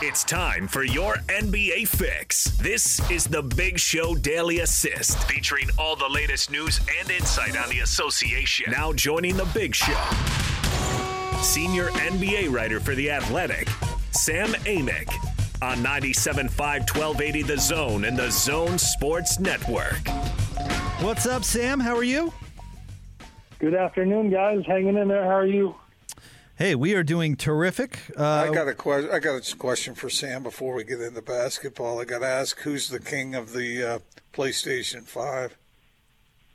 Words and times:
It's 0.00 0.22
time 0.22 0.68
for 0.68 0.84
your 0.84 1.16
NBA 1.26 1.88
fix. 1.88 2.44
This 2.58 3.00
is 3.10 3.24
the 3.24 3.42
Big 3.42 3.80
Show 3.80 4.14
Daily 4.14 4.60
Assist, 4.60 5.18
featuring 5.24 5.68
all 5.76 5.96
the 5.96 6.08
latest 6.08 6.52
news 6.52 6.80
and 7.00 7.10
insight 7.10 7.56
on 7.58 7.68
the 7.68 7.80
association. 7.80 8.70
Now 8.70 8.92
joining 8.92 9.36
the 9.36 9.46
Big 9.46 9.74
Show, 9.74 10.00
senior 11.42 11.88
NBA 11.88 12.48
writer 12.52 12.78
for 12.78 12.94
The 12.94 13.10
Athletic, 13.10 13.68
Sam 14.12 14.50
Amick, 14.66 15.08
on 15.62 15.78
97.5 15.78 16.48
1280 16.48 17.42
The 17.42 17.58
Zone 17.58 18.04
and 18.04 18.16
The 18.16 18.30
Zone 18.30 18.78
Sports 18.78 19.40
Network. 19.40 20.08
What's 21.00 21.26
up, 21.26 21.42
Sam? 21.42 21.80
How 21.80 21.96
are 21.96 22.04
you? 22.04 22.32
Good 23.58 23.74
afternoon, 23.74 24.30
guys. 24.30 24.60
Hanging 24.64 24.96
in 24.96 25.08
there. 25.08 25.24
How 25.24 25.38
are 25.38 25.46
you? 25.46 25.74
Hey, 26.58 26.74
we 26.74 26.94
are 26.94 27.04
doing 27.04 27.36
terrific. 27.36 28.00
Uh, 28.18 28.24
I 28.24 28.52
got 28.52 28.66
a 28.66 28.74
question. 28.74 29.12
I 29.12 29.20
got 29.20 29.36
a 29.36 29.56
question 29.56 29.94
for 29.94 30.10
Sam 30.10 30.42
before 30.42 30.74
we 30.74 30.82
get 30.82 31.00
into 31.00 31.22
basketball. 31.22 32.00
I 32.00 32.04
got 32.04 32.18
to 32.18 32.26
ask, 32.26 32.58
who's 32.58 32.88
the 32.88 32.98
king 32.98 33.36
of 33.36 33.52
the 33.52 33.84
uh, 33.84 33.98
PlayStation 34.32 35.04
Five? 35.04 35.56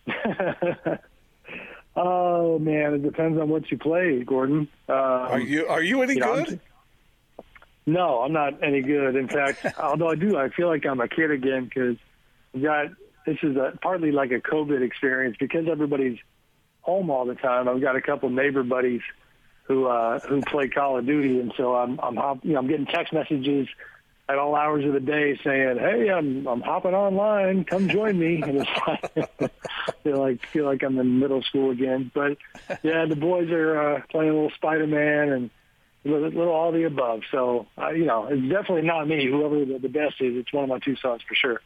oh 1.95 2.59
man, 2.59 2.95
it 2.95 3.03
depends 3.03 3.39
on 3.39 3.47
what 3.47 3.71
you 3.71 3.77
play, 3.77 4.21
Gordon. 4.25 4.67
Um, 4.89 4.97
are 4.97 5.39
you 5.39 5.67
Are 5.67 5.81
you 5.81 6.01
any 6.01 6.15
you 6.15 6.19
know, 6.19 6.35
good? 6.35 6.49
I'm- 6.49 6.59
no, 7.85 8.23
I'm 8.23 8.33
not 8.33 8.61
any 8.61 8.81
good. 8.81 9.15
In 9.15 9.29
fact, 9.29 9.65
although 9.79 10.09
I 10.09 10.15
do, 10.15 10.35
I 10.35 10.49
feel 10.49 10.67
like 10.67 10.85
I'm 10.85 10.99
a 10.99 11.07
kid 11.07 11.31
again 11.31 11.63
because 11.63 11.95
I've 12.53 12.61
got 12.61 12.87
this 13.25 13.37
is 13.41 13.55
a, 13.55 13.79
partly 13.81 14.11
like 14.11 14.31
a 14.31 14.41
COVID 14.41 14.81
experience 14.81 15.37
because 15.39 15.65
everybody's 15.71 16.19
home 16.81 17.09
all 17.09 17.25
the 17.25 17.35
time. 17.35 17.69
I've 17.69 17.79
got 17.79 17.95
a 17.95 18.01
couple 18.01 18.29
neighbor 18.29 18.63
buddies 18.63 19.01
who 19.63 19.87
uh, 19.87 20.19
who 20.19 20.41
play 20.41 20.67
Call 20.67 20.97
of 20.97 21.05
Duty, 21.05 21.39
and 21.39 21.53
so 21.57 21.75
I'm 21.75 21.99
I'm 22.01 22.15
hop, 22.15 22.39
you 22.43 22.53
know 22.53 22.59
I'm 22.59 22.67
getting 22.67 22.85
text 22.85 23.13
messages 23.13 23.67
at 24.29 24.37
all 24.37 24.55
hours 24.55 24.85
of 24.85 24.93
the 24.93 24.99
day 24.99 25.37
saying, 25.43 25.77
"Hey, 25.77 26.09
I'm 26.09 26.47
I'm 26.47 26.61
hopping 26.61 26.93
online. 26.93 27.63
Come 27.65 27.89
join 27.89 28.17
me." 28.17 28.41
And 28.41 28.61
it's 28.61 28.69
like 28.87 29.51
feel 30.03 30.19
like 30.19 30.45
feel 30.47 30.65
like 30.65 30.83
I'm 30.83 30.97
in 30.99 31.19
middle 31.19 31.41
school 31.43 31.71
again. 31.71 32.11
But 32.13 32.37
yeah, 32.83 33.05
the 33.05 33.15
boys 33.15 33.49
are 33.51 33.95
uh, 33.95 34.01
playing 34.09 34.31
a 34.31 34.33
little 34.33 34.51
Spider 34.51 34.87
Man 34.87 35.29
and 35.29 35.49
a 36.05 36.09
little, 36.09 36.29
little 36.29 36.53
all 36.53 36.71
the 36.71 36.83
above. 36.83 37.21
So 37.31 37.67
uh, 37.77 37.89
you 37.89 38.05
know, 38.05 38.27
it's 38.27 38.41
definitely 38.41 38.83
not 38.83 39.07
me. 39.07 39.25
Whoever 39.25 39.65
the, 39.65 39.79
the 39.79 39.89
best 39.89 40.15
is, 40.19 40.35
it's 40.37 40.53
one 40.53 40.63
of 40.63 40.69
my 40.69 40.79
two 40.79 40.95
sons 40.95 41.21
for 41.27 41.35
sure. 41.35 41.61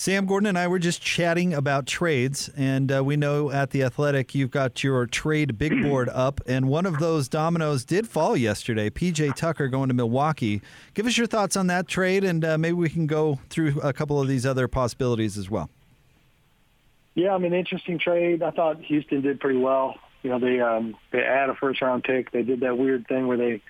Sam 0.00 0.26
Gordon 0.26 0.46
and 0.46 0.56
I 0.56 0.68
were 0.68 0.78
just 0.78 1.02
chatting 1.02 1.52
about 1.52 1.84
trades, 1.84 2.48
and 2.56 2.92
uh, 2.92 3.02
we 3.02 3.16
know 3.16 3.50
at 3.50 3.70
the 3.70 3.82
Athletic 3.82 4.32
you've 4.32 4.52
got 4.52 4.84
your 4.84 5.06
trade 5.06 5.58
big 5.58 5.72
board 5.82 6.08
up, 6.10 6.40
and 6.46 6.68
one 6.68 6.86
of 6.86 7.00
those 7.00 7.28
dominoes 7.28 7.84
did 7.84 8.06
fall 8.06 8.36
yesterday. 8.36 8.90
PJ 8.90 9.34
Tucker 9.34 9.66
going 9.66 9.88
to 9.88 9.94
Milwaukee. 9.94 10.62
Give 10.94 11.04
us 11.04 11.18
your 11.18 11.26
thoughts 11.26 11.56
on 11.56 11.66
that 11.66 11.88
trade, 11.88 12.22
and 12.22 12.44
uh, 12.44 12.56
maybe 12.56 12.74
we 12.74 12.88
can 12.88 13.08
go 13.08 13.40
through 13.50 13.80
a 13.80 13.92
couple 13.92 14.20
of 14.20 14.28
these 14.28 14.46
other 14.46 14.68
possibilities 14.68 15.36
as 15.36 15.50
well. 15.50 15.68
Yeah, 17.16 17.34
I 17.34 17.38
mean, 17.38 17.52
interesting 17.52 17.98
trade. 17.98 18.40
I 18.40 18.52
thought 18.52 18.80
Houston 18.82 19.22
did 19.22 19.40
pretty 19.40 19.58
well. 19.58 19.96
You 20.22 20.30
know, 20.30 20.38
they 20.38 20.60
um, 20.60 20.96
they 21.10 21.24
add 21.24 21.50
a 21.50 21.56
first 21.56 21.82
round 21.82 22.04
pick. 22.04 22.30
They 22.30 22.44
did 22.44 22.60
that 22.60 22.78
weird 22.78 23.08
thing 23.08 23.26
where 23.26 23.36
they 23.36 23.62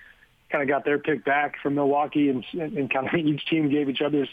kind 0.51 0.61
of 0.61 0.67
got 0.67 0.85
their 0.85 0.99
pick 0.99 1.25
back 1.25 1.55
from 1.63 1.73
Milwaukee, 1.73 2.29
and, 2.29 2.45
and 2.53 2.93
kind 2.93 3.07
of 3.07 3.15
each 3.19 3.47
team 3.47 3.71
gave 3.71 3.89
each 3.89 4.01
other's 4.01 4.29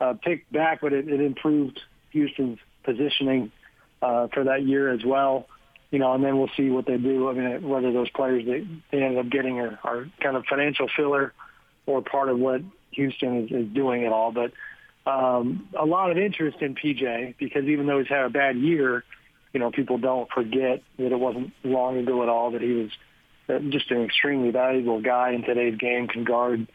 uh, 0.00 0.14
pick 0.22 0.50
back, 0.50 0.80
but 0.80 0.92
it, 0.92 1.08
it 1.08 1.20
improved 1.20 1.80
Houston's 2.10 2.58
positioning 2.84 3.52
uh, 4.02 4.28
for 4.28 4.44
that 4.44 4.64
year 4.64 4.90
as 4.92 5.04
well. 5.04 5.46
You 5.90 5.98
know, 5.98 6.12
and 6.12 6.22
then 6.22 6.38
we'll 6.38 6.50
see 6.56 6.68
what 6.68 6.86
they 6.86 6.98
do. 6.98 7.30
I 7.30 7.32
mean, 7.32 7.68
whether 7.68 7.92
those 7.92 8.10
players 8.10 8.44
they, 8.44 8.66
they 8.90 9.02
ended 9.02 9.18
up 9.18 9.30
getting 9.30 9.58
are, 9.58 9.78
are 9.82 10.06
kind 10.20 10.36
of 10.36 10.44
financial 10.44 10.86
filler 10.94 11.32
or 11.86 12.02
part 12.02 12.28
of 12.28 12.38
what 12.38 12.60
Houston 12.90 13.44
is, 13.44 13.50
is 13.50 13.72
doing 13.72 14.04
at 14.04 14.12
all. 14.12 14.30
But 14.30 14.52
um, 15.10 15.68
a 15.78 15.86
lot 15.86 16.10
of 16.10 16.18
interest 16.18 16.58
in 16.60 16.74
PJ 16.74 17.36
because 17.38 17.64
even 17.64 17.86
though 17.86 17.98
he's 17.98 18.08
had 18.08 18.26
a 18.26 18.30
bad 18.30 18.56
year, 18.56 19.02
you 19.54 19.60
know, 19.60 19.70
people 19.70 19.96
don't 19.96 20.30
forget 20.30 20.82
that 20.98 21.12
it 21.12 21.18
wasn't 21.18 21.52
long 21.64 21.96
ago 21.96 22.22
at 22.22 22.28
all 22.28 22.50
that 22.50 22.60
he 22.60 22.72
was 22.72 22.90
uh, 23.48 23.58
just 23.70 23.90
an 23.90 24.04
extremely 24.04 24.50
valuable 24.50 25.00
guy 25.00 25.32
in 25.32 25.42
today's 25.42 25.78
game, 25.78 26.06
can 26.06 26.24
guard 26.24 26.66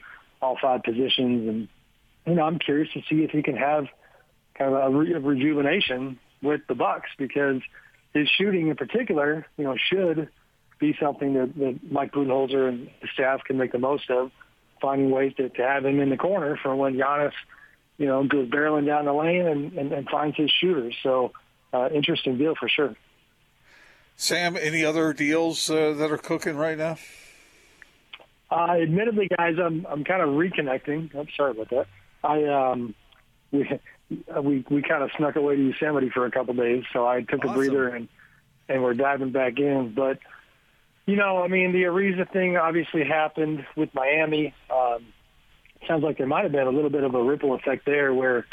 all 0.42 0.58
five 0.60 0.82
positions. 0.82 1.48
And, 1.48 1.68
you 2.26 2.34
know, 2.34 2.42
I'm 2.42 2.58
curious 2.58 2.92
to 2.94 3.00
see 3.08 3.22
if 3.22 3.30
he 3.30 3.42
can 3.42 3.56
have 3.56 3.86
kind 4.56 4.74
of 4.74 4.94
a 4.94 4.96
re- 4.96 5.14
rejuvenation 5.14 6.18
with 6.42 6.62
the 6.68 6.74
Bucks 6.74 7.10
because 7.18 7.60
his 8.12 8.28
shooting 8.28 8.68
in 8.68 8.76
particular, 8.76 9.46
you 9.56 9.64
know, 9.64 9.76
should 9.76 10.28
be 10.78 10.96
something 11.00 11.34
that, 11.34 11.54
that 11.56 11.80
Mike 11.90 12.12
Budenholzer 12.12 12.68
and 12.68 12.88
the 13.00 13.08
staff 13.12 13.40
can 13.44 13.58
make 13.58 13.72
the 13.72 13.78
most 13.78 14.10
of, 14.10 14.30
finding 14.80 15.10
ways 15.10 15.32
to, 15.36 15.48
to 15.48 15.62
have 15.62 15.84
him 15.84 16.00
in 16.00 16.10
the 16.10 16.16
corner 16.16 16.58
for 16.62 16.74
when 16.76 16.94
Giannis, 16.94 17.32
you 17.98 18.06
know, 18.06 18.24
goes 18.24 18.48
barreling 18.48 18.86
down 18.86 19.04
the 19.04 19.12
lane 19.12 19.46
and, 19.46 19.72
and, 19.72 19.92
and 19.92 20.08
finds 20.08 20.36
his 20.36 20.50
shooters. 20.60 20.94
So, 21.02 21.32
uh, 21.72 21.88
interesting 21.92 22.38
deal 22.38 22.54
for 22.58 22.68
sure. 22.68 22.94
Sam, 24.16 24.56
any 24.56 24.84
other 24.84 25.12
deals 25.12 25.68
uh, 25.68 25.92
that 25.94 26.10
are 26.10 26.18
cooking 26.18 26.56
right 26.56 26.78
now? 26.78 26.96
Uh, 28.50 28.76
admittedly, 28.80 29.28
guys, 29.36 29.56
I'm 29.58 29.84
I'm 29.86 30.04
kind 30.04 30.22
of 30.22 30.28
reconnecting. 30.28 31.12
I'm 31.16 31.26
sorry 31.36 31.50
about 31.52 31.70
that. 31.70 31.86
I 32.24 32.44
um, 32.44 32.94
we 33.52 33.68
we 34.10 34.64
we 34.70 34.82
kind 34.82 35.02
of 35.02 35.10
snuck 35.16 35.36
away 35.36 35.56
to 35.56 35.62
Yosemite 35.62 36.10
for 36.10 36.26
a 36.26 36.30
couple 36.30 36.54
days, 36.54 36.84
so 36.92 37.06
I 37.06 37.20
took 37.22 37.40
Awesome. 37.40 37.50
a 37.50 37.54
breather 37.54 37.88
and 37.88 38.08
and 38.68 38.82
we're 38.82 38.94
diving 38.94 39.30
back 39.30 39.58
in. 39.58 39.92
But 39.94 40.18
you 41.06 41.16
know, 41.16 41.42
I 41.42 41.48
mean, 41.48 41.72
the 41.72 41.82
Ariza 41.82 42.30
thing 42.32 42.56
obviously 42.56 43.04
happened 43.04 43.66
with 43.76 43.94
Miami. 43.94 44.54
Um, 44.70 45.06
sounds 45.86 46.02
like 46.02 46.16
there 46.18 46.26
might 46.26 46.44
have 46.44 46.52
been 46.52 46.66
a 46.66 46.70
little 46.70 46.90
bit 46.90 47.04
of 47.04 47.14
a 47.14 47.22
ripple 47.22 47.54
effect 47.54 47.84
there, 47.86 48.12
where 48.12 48.46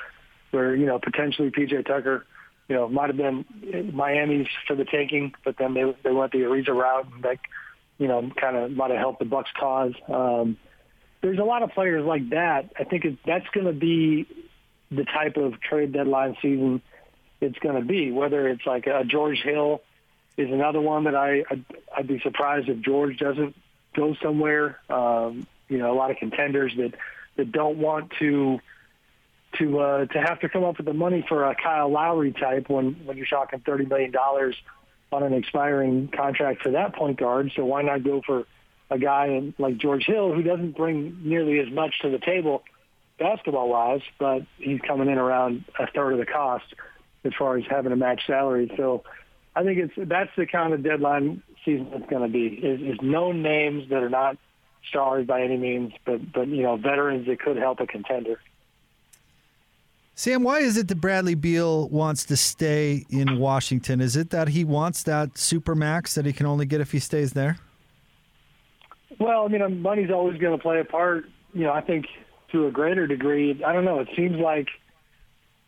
where 0.52 0.76
you 0.76 0.86
know 0.86 1.00
potentially 1.00 1.50
PJ 1.50 1.86
Tucker, 1.86 2.26
you 2.68 2.76
know, 2.76 2.90
might 2.90 3.08
have 3.08 3.18
been 3.18 3.46
Miami's 3.94 4.48
for 4.68 4.76
the 4.76 4.86
taking, 4.86 5.34
but 5.46 5.58
then 5.58 5.74
they 5.74 5.96
they 6.04 6.12
went 6.12 6.34
the 6.34 6.40
Ariza 6.40 6.76
route, 6.76 7.08
and 7.14 7.24
that 7.24 7.38
you 7.98 8.08
know 8.08 8.30
kind 8.36 8.58
of 8.58 8.72
might 8.72 8.92
have 8.92 9.00
helped 9.00 9.20
the 9.20 9.26
Bucks 9.26 9.50
cause. 9.58 9.94
Um, 10.10 10.58
there's 11.22 11.40
a 11.40 11.44
lot 11.44 11.64
of 11.64 11.72
players 11.72 12.06
like 12.06 12.30
that. 12.30 12.72
I 12.78 12.84
think 12.84 13.06
it, 13.06 13.18
that's 13.26 13.48
going 13.54 13.68
to 13.68 13.74
be 13.74 14.28
the 14.92 15.06
type 15.06 15.38
of 15.38 15.62
trade 15.62 15.94
deadline 15.94 16.36
season 16.42 16.82
it's 17.40 17.58
going 17.60 17.76
to 17.76 17.86
be. 17.86 18.12
Whether 18.12 18.48
it's 18.48 18.66
like 18.66 18.88
a 18.88 19.04
George 19.04 19.40
Hill 19.44 19.82
is 20.38 20.50
another 20.52 20.82
one 20.82 21.06
that 21.06 21.16
I 21.16 21.44
I'd, 21.50 21.66
I'd 21.96 22.08
be 22.08 22.20
surprised 22.20 22.70
if 22.70 22.82
George 22.82 23.18
doesn't 23.18 23.56
go 23.96 24.16
somewhere. 24.22 24.80
Um, 24.90 25.48
you 25.68 25.78
know, 25.78 25.92
a 25.92 25.96
lot 25.96 26.12
of 26.12 26.18
contenders 26.18 26.74
that 26.78 26.94
that 27.38 27.52
don't 27.52 27.78
want 27.78 28.12
to 28.20 28.60
to 29.58 29.80
uh, 29.80 30.06
to 30.06 30.22
have 30.22 30.40
to 30.42 30.50
come 30.50 30.64
up 30.64 30.78
with 30.78 30.86
the 30.86 30.94
money 30.94 31.26
for 31.28 31.46
a 31.46 31.56
Kyle 31.56 31.90
Lowry 31.90 32.32
type 32.32 32.70
when 32.70 32.94
when 33.06 33.18
you're 33.18 33.26
talking 33.26 33.60
thirty 33.60 33.86
million 33.86 34.12
dollars 34.12 34.56
on 35.12 35.24
an 35.24 35.34
expiring 35.34 36.08
contract 36.08 36.62
for 36.62 36.72
that 36.72 36.96
point 36.96 37.20
guard. 37.20 37.52
So 37.56 37.66
why 37.66 37.82
not 37.82 38.04
go 38.04 38.22
for 38.26 38.46
a 38.92 39.00
guy 39.00 39.42
like 39.58 39.78
George 39.78 40.04
Hill 40.06 40.34
who 40.34 40.44
doesn't 40.44 40.76
bring 40.76 41.18
nearly 41.24 41.60
as 41.60 41.72
much 41.72 41.96
to 42.02 42.10
the 42.10 42.20
table 42.20 42.62
basketball 43.18 43.70
wise, 43.70 44.02
but 44.20 44.42
he's 44.58 44.82
coming 44.82 45.10
in 45.10 45.18
around 45.18 45.64
a 45.80 45.88
third 45.88 46.14
of 46.14 46.20
the 46.20 46.26
cost 46.26 46.66
as 47.24 47.32
far 47.38 47.58
as 47.58 47.64
having 47.70 47.94
a 47.94 47.96
match 47.96 48.22
salary. 48.28 48.72
So 48.76 49.04
I 49.56 49.64
think 49.64 49.80
it's 49.80 50.10
that's 50.10 50.32
the 50.36 50.46
kind 50.46 50.74
of 50.74 50.84
deadline 50.84 51.42
season 51.64 51.90
it's 51.94 52.10
going 52.10 52.24
to 52.24 52.28
be 52.28 52.48
is, 52.48 52.82
is 52.82 53.02
known 53.02 53.42
names 53.42 53.90
that 53.90 54.04
are 54.04 54.10
not 54.10 54.38
stars 54.90 55.26
by 55.26 55.42
any 55.42 55.58
means, 55.58 55.94
but 56.06 56.34
but 56.34 56.48
you 56.48 56.64
know 56.64 56.76
veterans 56.76 57.28
that 57.28 57.40
could 57.40 57.58
help 57.58 57.80
a 57.80 57.88
contender. 57.88 58.40
Sam, 60.16 60.44
why 60.44 60.60
is 60.60 60.78
it 60.78 60.88
that 60.90 61.00
Bradley 61.00 61.36
Beal 61.36 61.88
wants 61.88 62.26
to 62.26 62.38
stay 62.38 63.06
in 63.10 63.40
Washington? 63.40 64.02
Is 64.02 64.16
it 64.16 64.30
that 64.32 64.50
he 64.50 64.64
wants 64.66 65.04
that 65.04 65.38
super 65.38 65.74
max 65.74 66.16
that 66.16 66.26
he 66.26 66.34
can 66.34 66.46
only 66.46 66.66
get 66.66 66.82
if 66.82 66.92
he 66.92 67.00
stays 67.00 67.34
there? 67.34 67.58
Well, 69.20 69.46
I 69.46 69.48
mean, 69.48 69.82
money's 69.82 70.12
always 70.12 70.40
going 70.40 70.58
to 70.58 70.62
play 70.62 70.80
a 70.80 70.86
part. 70.86 71.26
You 71.54 71.66
know, 71.66 71.74
I 71.74 71.82
think 71.82 72.06
to 72.52 72.68
a 72.68 72.72
greater 72.72 73.08
degree. 73.08 73.62
I 73.64 73.74
don't 73.74 73.86
know. 73.86 74.00
It 74.00 74.10
seems 74.16 74.38
like 74.38 74.68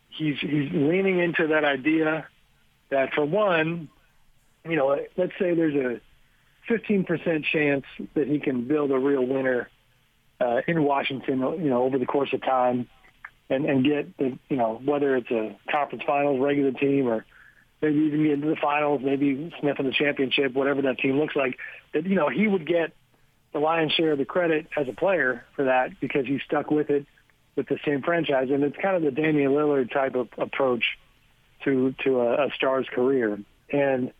he's 0.10 0.40
he's 0.40 0.72
leaning 0.72 1.20
into 1.20 1.48
that 1.48 1.64
idea 1.64 2.28
that 2.90 3.14
for 3.14 3.26
one, 3.26 3.90
you 4.68 4.76
know, 4.76 4.98
let's 5.18 5.34
say 5.40 5.54
there's 5.54 5.76
a 5.76 6.02
15% 6.72 7.44
chance 7.46 7.86
that 8.14 8.28
he 8.28 8.40
can 8.40 8.68
build 8.68 8.92
a 8.92 8.98
real 8.98 9.26
winner 9.26 9.70
uh, 10.40 10.62
in 10.68 10.84
Washington, 10.84 11.40
you 11.40 11.70
know, 11.70 11.84
over 11.84 11.98
the 11.98 12.06
course 12.06 12.32
of 12.34 12.42
time, 12.42 12.88
and 13.50 13.66
and 13.66 13.86
get 13.86 14.18
the 14.18 14.38
you 14.50 14.58
know 14.58 14.82
whether 14.84 15.16
it's 15.16 15.32
a 15.32 15.56
conference 15.70 16.04
finals 16.06 16.40
regular 16.40 16.72
team 16.72 17.08
or 17.08 17.26
maybe 17.82 17.98
even 17.98 18.24
get 18.24 18.34
into 18.34 18.48
the 18.48 18.56
finals, 18.56 19.02
maybe 19.04 19.54
sniffing 19.60 19.86
the 19.86 19.92
championship, 19.92 20.54
whatever 20.54 20.84
that 20.84 20.98
team 21.00 21.20
looks 21.20 21.36
like. 21.36 21.58
That 21.94 22.06
you 22.06 22.16
know 22.16 22.30
he 22.30 22.48
would 22.48 22.66
get 22.66 22.94
the 23.54 23.60
lion's 23.60 23.92
share 23.94 24.12
of 24.12 24.18
the 24.18 24.26
credit 24.26 24.68
as 24.76 24.88
a 24.88 24.94
player 24.94 25.46
for 25.56 25.66
that 25.66 26.00
because 26.00 26.26
he 26.26 26.40
stuck 26.46 26.72
with 26.72 26.90
it 26.90 27.06
with 27.56 27.68
the 27.68 27.78
same 27.86 28.02
franchise, 28.02 28.50
and 28.52 28.64
it's 28.64 28.76
kind 28.78 28.96
of 28.96 29.04
the 29.04 29.12
Damian 29.12 29.52
Lillard 29.52 29.92
type 29.92 30.16
of 30.16 30.28
approach 30.38 30.84
to 31.64 31.94
to 32.04 32.22
a, 32.22 32.48
a 32.48 32.50
star's 32.56 32.88
career, 32.92 33.40
and 33.72 34.12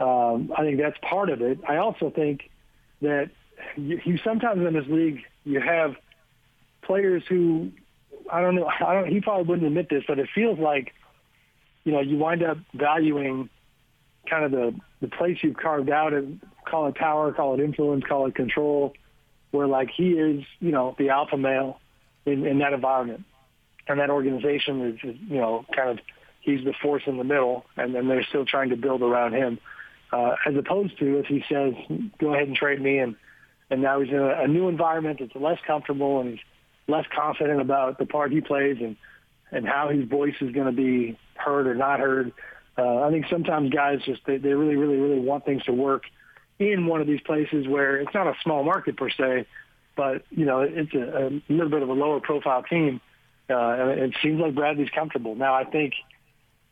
um, 0.00 0.52
I 0.56 0.62
think 0.62 0.78
that's 0.78 0.98
part 0.98 1.30
of 1.30 1.40
it. 1.40 1.58
I 1.68 1.76
also 1.76 2.10
think 2.10 2.50
that 3.00 3.30
you, 3.76 4.00
you 4.04 4.18
sometimes 4.18 4.66
in 4.66 4.74
this 4.74 4.86
league 4.88 5.20
you 5.44 5.60
have 5.60 5.94
players 6.82 7.22
who 7.28 7.70
I 8.30 8.40
don't 8.40 8.54
know. 8.54 8.66
I 8.66 8.94
don't. 8.94 9.08
He 9.08 9.20
probably 9.20 9.44
wouldn't 9.44 9.66
admit 9.66 9.88
this, 9.88 10.04
but 10.06 10.18
it 10.18 10.28
feels 10.34 10.58
like 10.58 10.92
you 11.84 11.92
know 11.92 12.00
you 12.00 12.16
wind 12.16 12.42
up 12.42 12.58
valuing 12.74 13.48
kind 14.28 14.44
of 14.44 14.50
the 14.50 14.74
the 15.00 15.08
place 15.08 15.38
you've 15.42 15.56
carved 15.56 15.90
out 15.90 16.12
and 16.12 16.40
call 16.64 16.86
it 16.88 16.94
power, 16.94 17.32
call 17.32 17.54
it 17.54 17.60
influence, 17.60 18.04
call 18.08 18.26
it 18.26 18.34
control, 18.34 18.94
where 19.50 19.66
like 19.66 19.90
he 19.94 20.10
is, 20.10 20.44
you 20.60 20.72
know, 20.72 20.94
the 20.98 21.10
alpha 21.10 21.36
male 21.36 21.80
in, 22.26 22.46
in 22.46 22.58
that 22.58 22.72
environment, 22.72 23.24
and 23.86 24.00
that 24.00 24.10
organization 24.10 24.90
is, 24.90 25.16
you 25.28 25.38
know, 25.38 25.64
kind 25.74 25.90
of 25.90 25.98
he's 26.40 26.64
the 26.64 26.74
force 26.82 27.02
in 27.06 27.16
the 27.16 27.24
middle, 27.24 27.64
and 27.76 27.94
then 27.94 28.08
they're 28.08 28.24
still 28.24 28.44
trying 28.44 28.70
to 28.70 28.76
build 28.76 29.02
around 29.02 29.34
him, 29.34 29.58
uh, 30.12 30.36
as 30.46 30.54
opposed 30.56 30.98
to 30.98 31.18
if 31.18 31.26
he 31.26 31.44
says, 31.48 31.74
go 32.18 32.34
ahead 32.34 32.48
and 32.48 32.56
trade 32.56 32.80
me, 32.80 32.98
and 32.98 33.16
and 33.70 33.82
now 33.82 34.00
he's 34.00 34.10
in 34.10 34.18
a, 34.18 34.42
a 34.42 34.48
new 34.48 34.68
environment 34.68 35.18
that's 35.20 35.34
less 35.34 35.58
comfortable 35.66 36.20
and 36.20 36.30
he's 36.30 36.40
less 36.86 37.06
confident 37.14 37.60
about 37.60 37.98
the 37.98 38.06
part 38.06 38.30
he 38.30 38.40
plays 38.40 38.76
and 38.80 38.96
and 39.50 39.66
how 39.66 39.88
his 39.88 40.06
voice 40.08 40.34
is 40.40 40.52
going 40.52 40.66
to 40.66 40.72
be 40.72 41.18
heard 41.34 41.66
or 41.66 41.74
not 41.74 42.00
heard. 42.00 42.32
Uh, 42.76 43.02
I 43.02 43.10
think 43.10 43.26
sometimes 43.30 43.70
guys 43.70 44.00
just 44.04 44.20
they, 44.26 44.36
they 44.36 44.52
really, 44.52 44.76
really, 44.76 44.96
really 44.96 45.20
want 45.20 45.44
things 45.44 45.62
to 45.64 45.72
work 45.72 46.04
in 46.58 46.86
one 46.86 47.00
of 47.00 47.06
these 47.06 47.20
places 47.20 47.66
where 47.66 47.96
it's 47.96 48.14
not 48.14 48.26
a 48.26 48.34
small 48.42 48.62
market 48.64 48.96
per 48.96 49.10
se, 49.10 49.46
but 49.96 50.24
you 50.30 50.44
know 50.44 50.60
it's 50.60 50.92
a, 50.94 51.26
a 51.26 51.52
little 51.52 51.70
bit 51.70 51.82
of 51.82 51.88
a 51.88 51.92
lower 51.92 52.20
profile 52.20 52.62
team. 52.62 53.00
Uh, 53.50 53.88
it 53.88 54.14
seems 54.22 54.40
like 54.40 54.54
Bradley's 54.54 54.90
comfortable 54.90 55.34
now. 55.34 55.54
I 55.54 55.64
think 55.64 55.94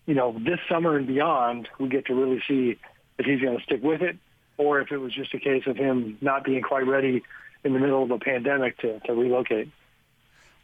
you 0.07 0.15
know 0.15 0.33
this 0.33 0.59
summer 0.69 0.97
and 0.97 1.07
beyond 1.07 1.69
we 1.79 1.89
get 1.89 2.07
to 2.07 2.15
really 2.15 2.43
see 2.49 2.79
if 3.19 3.27
he's 3.27 3.41
going 3.41 3.59
to 3.59 3.63
stick 3.65 3.83
with 3.83 4.03
it 4.03 4.17
or 4.57 4.81
if 4.81 4.93
it 4.93 4.99
was 4.99 5.13
just 5.13 5.35
a 5.35 5.39
case 5.39 5.65
of 5.67 5.77
him 5.77 6.19
not 6.21 6.45
being 6.45 6.63
quite 6.63 6.87
ready 6.87 7.23
in 7.65 7.73
the 7.73 7.79
middle 7.79 8.03
of 8.03 8.11
a 8.11 8.19
pandemic 8.19 8.79
to, 8.79 9.01
to 9.01 9.15
relocate. 9.15 9.71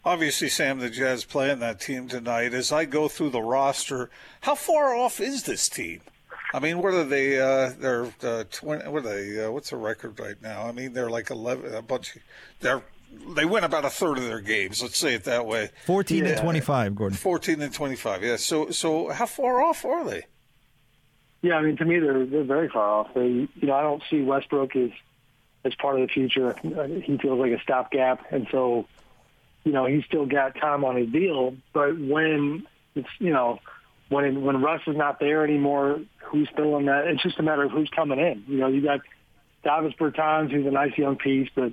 Obviously, 0.05 0.49
Sam, 0.49 0.79
the 0.79 0.91
Jazz 0.91 1.25
playing 1.25 1.59
that 1.59 1.81
team 1.81 2.09
tonight. 2.09 2.55
As 2.55 2.73
I 2.73 2.85
go 2.85 3.09
through 3.09 3.31
the 3.31 3.43
roster, 3.43 4.11
how 4.43 4.55
far 4.55 4.95
off 4.95 5.21
is 5.21 5.43
this 5.43 5.69
team? 5.69 6.01
I 6.53 6.61
mean, 6.61 6.79
what 6.79 6.95
are 6.95 7.05
they? 7.05 7.39
Uh, 7.39 7.73
they're 7.79 8.11
uh, 8.23 8.45
twenty. 8.51 8.89
What 8.89 9.05
are 9.05 9.15
they? 9.15 9.45
Uh, 9.45 9.51
what's 9.51 9.71
the 9.71 9.77
record 9.77 10.19
right 10.19 10.41
now? 10.41 10.67
I 10.67 10.73
mean, 10.73 10.93
they're 10.93 11.11
like 11.11 11.31
eleven. 11.31 11.75
A 11.75 11.83
bunch. 11.83 12.17
Of, 12.17 12.23
they're 12.61 12.83
they 13.35 13.45
win 13.45 13.65
about 13.65 13.85
a 13.85 13.91
third 13.91 14.19
of 14.19 14.25
their 14.25 14.41
games. 14.41 14.83
Let's 14.83 14.99
say 14.99 15.15
it 15.15 15.25
that 15.25 15.47
way. 15.47 15.71
Fourteen 15.87 16.25
yeah. 16.25 16.33
and 16.33 16.41
twenty-five, 16.41 16.95
Gordon. 16.95 17.17
Fourteen 17.17 17.61
and 17.61 17.73
twenty-five. 17.73 18.23
Yeah. 18.23 18.37
So, 18.37 18.71
so 18.71 19.11
how 19.11 19.27
far 19.27 19.63
off 19.63 19.85
are 19.85 20.05
they? 20.05 20.27
Yeah, 21.43 21.55
I 21.55 21.63
mean, 21.63 21.77
to 21.77 21.85
me, 21.85 21.99
they're 21.99 22.27
they're 22.27 22.45
very 22.45 22.69
far 22.69 22.89
off. 22.89 23.15
They, 23.15 23.27
you 23.27 23.49
know, 23.63 23.75
I 23.75 23.83
don't 23.83 24.03
see 24.11 24.23
Westbrook 24.23 24.75
as 24.77 24.91
as 25.65 25.75
part 25.75 26.01
of 26.01 26.09
the 26.09 26.13
future. 26.13 26.55
He 26.63 27.19
feels 27.19 27.39
like 27.39 27.53
a 27.53 27.61
stopgap, 27.63 28.33
and 28.33 28.47
so 28.51 28.87
you 29.65 29.73
know, 29.73 29.85
he's 29.85 30.05
still 30.05 30.25
got 30.25 30.55
time 30.57 30.85
on 30.85 30.97
his 30.97 31.11
deal. 31.11 31.55
But 31.73 31.99
when 31.99 32.67
it's, 32.95 33.09
you 33.19 33.33
know, 33.33 33.61
when 34.09 34.43
when 34.43 34.63
Russ 34.63 34.81
is 34.87 34.97
not 34.97 35.21
there 35.21 35.45
anymore, 35.45 36.01
who's 36.25 36.49
filling 36.57 36.87
that? 36.87 37.07
It's 37.07 37.23
just 37.23 37.39
a 37.39 37.43
matter 37.43 37.65
of 37.65 37.71
who's 37.71 37.91
coming 37.95 38.19
in. 38.19 38.45
You 38.47 38.59
know, 38.59 38.69
you 38.69 38.83
got 38.83 39.01
Davis 39.65 39.95
Bertans, 39.99 40.51
who's 40.51 40.67
a 40.67 40.71
nice 40.71 40.97
young 40.97 41.17
piece, 41.17 41.49
but 41.55 41.73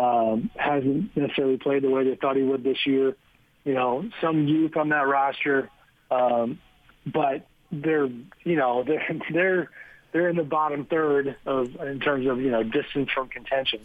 um, 0.00 0.50
hasn't 0.56 1.16
necessarily 1.16 1.56
played 1.56 1.82
the 1.82 1.90
way 1.90 2.04
they 2.04 2.16
thought 2.16 2.36
he 2.36 2.42
would 2.42 2.64
this 2.64 2.86
year. 2.86 3.16
You 3.64 3.74
know, 3.74 4.08
some 4.20 4.46
youth 4.46 4.76
on 4.76 4.90
that 4.90 5.06
roster, 5.06 5.70
um, 6.10 6.58
but 7.06 7.46
they're, 7.70 8.06
you 8.06 8.56
know, 8.56 8.82
they're 8.86 9.20
they're 9.30 9.70
they're 10.12 10.28
in 10.28 10.36
the 10.36 10.44
bottom 10.44 10.84
third 10.84 11.36
of 11.46 11.76
in 11.76 12.00
terms 12.00 12.26
of 12.26 12.40
you 12.40 12.50
know 12.50 12.62
distance 12.62 13.10
from 13.14 13.28
contention, 13.28 13.80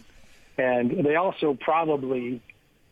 and 0.58 1.04
they 1.04 1.16
also 1.16 1.56
probably 1.60 2.40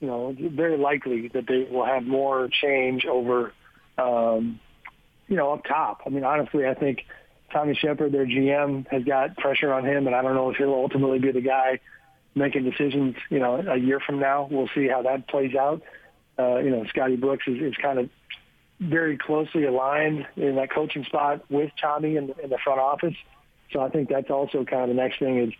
you 0.02 0.08
know, 0.08 0.34
very 0.36 0.76
likely 0.76 1.28
that 1.28 1.46
they 1.46 1.64
will 1.70 1.84
have 1.84 2.02
more 2.02 2.48
change 2.48 3.06
over, 3.06 3.52
um, 3.96 4.58
you 5.32 5.38
know, 5.38 5.50
up 5.50 5.64
top. 5.64 6.02
I 6.04 6.10
mean, 6.10 6.24
honestly, 6.24 6.66
I 6.66 6.74
think 6.74 7.06
Tommy 7.50 7.74
Sheppard, 7.74 8.12
their 8.12 8.26
GM, 8.26 8.86
has 8.88 9.02
got 9.02 9.34
pressure 9.38 9.72
on 9.72 9.82
him, 9.82 10.06
and 10.06 10.14
I 10.14 10.20
don't 10.20 10.34
know 10.34 10.50
if 10.50 10.58
he'll 10.58 10.74
ultimately 10.74 11.20
be 11.20 11.32
the 11.32 11.40
guy 11.40 11.80
making 12.34 12.64
decisions. 12.64 13.16
You 13.30 13.38
know, 13.38 13.56
a 13.56 13.78
year 13.78 13.98
from 13.98 14.18
now, 14.18 14.46
we'll 14.50 14.68
see 14.74 14.88
how 14.88 15.00
that 15.00 15.28
plays 15.28 15.54
out. 15.54 15.80
Uh, 16.38 16.58
you 16.58 16.68
know, 16.68 16.84
Scotty 16.90 17.16
Brooks 17.16 17.44
is, 17.46 17.62
is 17.62 17.74
kind 17.80 17.98
of 17.98 18.10
very 18.78 19.16
closely 19.16 19.64
aligned 19.64 20.26
in 20.36 20.56
that 20.56 20.70
coaching 20.70 21.04
spot 21.04 21.50
with 21.50 21.70
Tommy 21.80 22.16
in, 22.16 22.34
in 22.42 22.50
the 22.50 22.58
front 22.62 22.78
office. 22.78 23.14
So 23.72 23.80
I 23.80 23.88
think 23.88 24.10
that's 24.10 24.28
also 24.28 24.66
kind 24.66 24.82
of 24.82 24.88
the 24.88 25.02
next 25.02 25.18
thing 25.18 25.38
is 25.38 25.54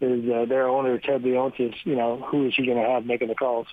is 0.00 0.30
uh, 0.30 0.46
their 0.46 0.68
owner 0.70 0.96
Ted 0.98 1.22
Leonsis. 1.22 1.74
You 1.84 1.96
know, 1.96 2.16
who 2.30 2.46
is 2.46 2.54
he 2.56 2.64
going 2.64 2.82
to 2.82 2.88
have 2.88 3.04
making 3.04 3.28
the 3.28 3.34
calls? 3.34 3.66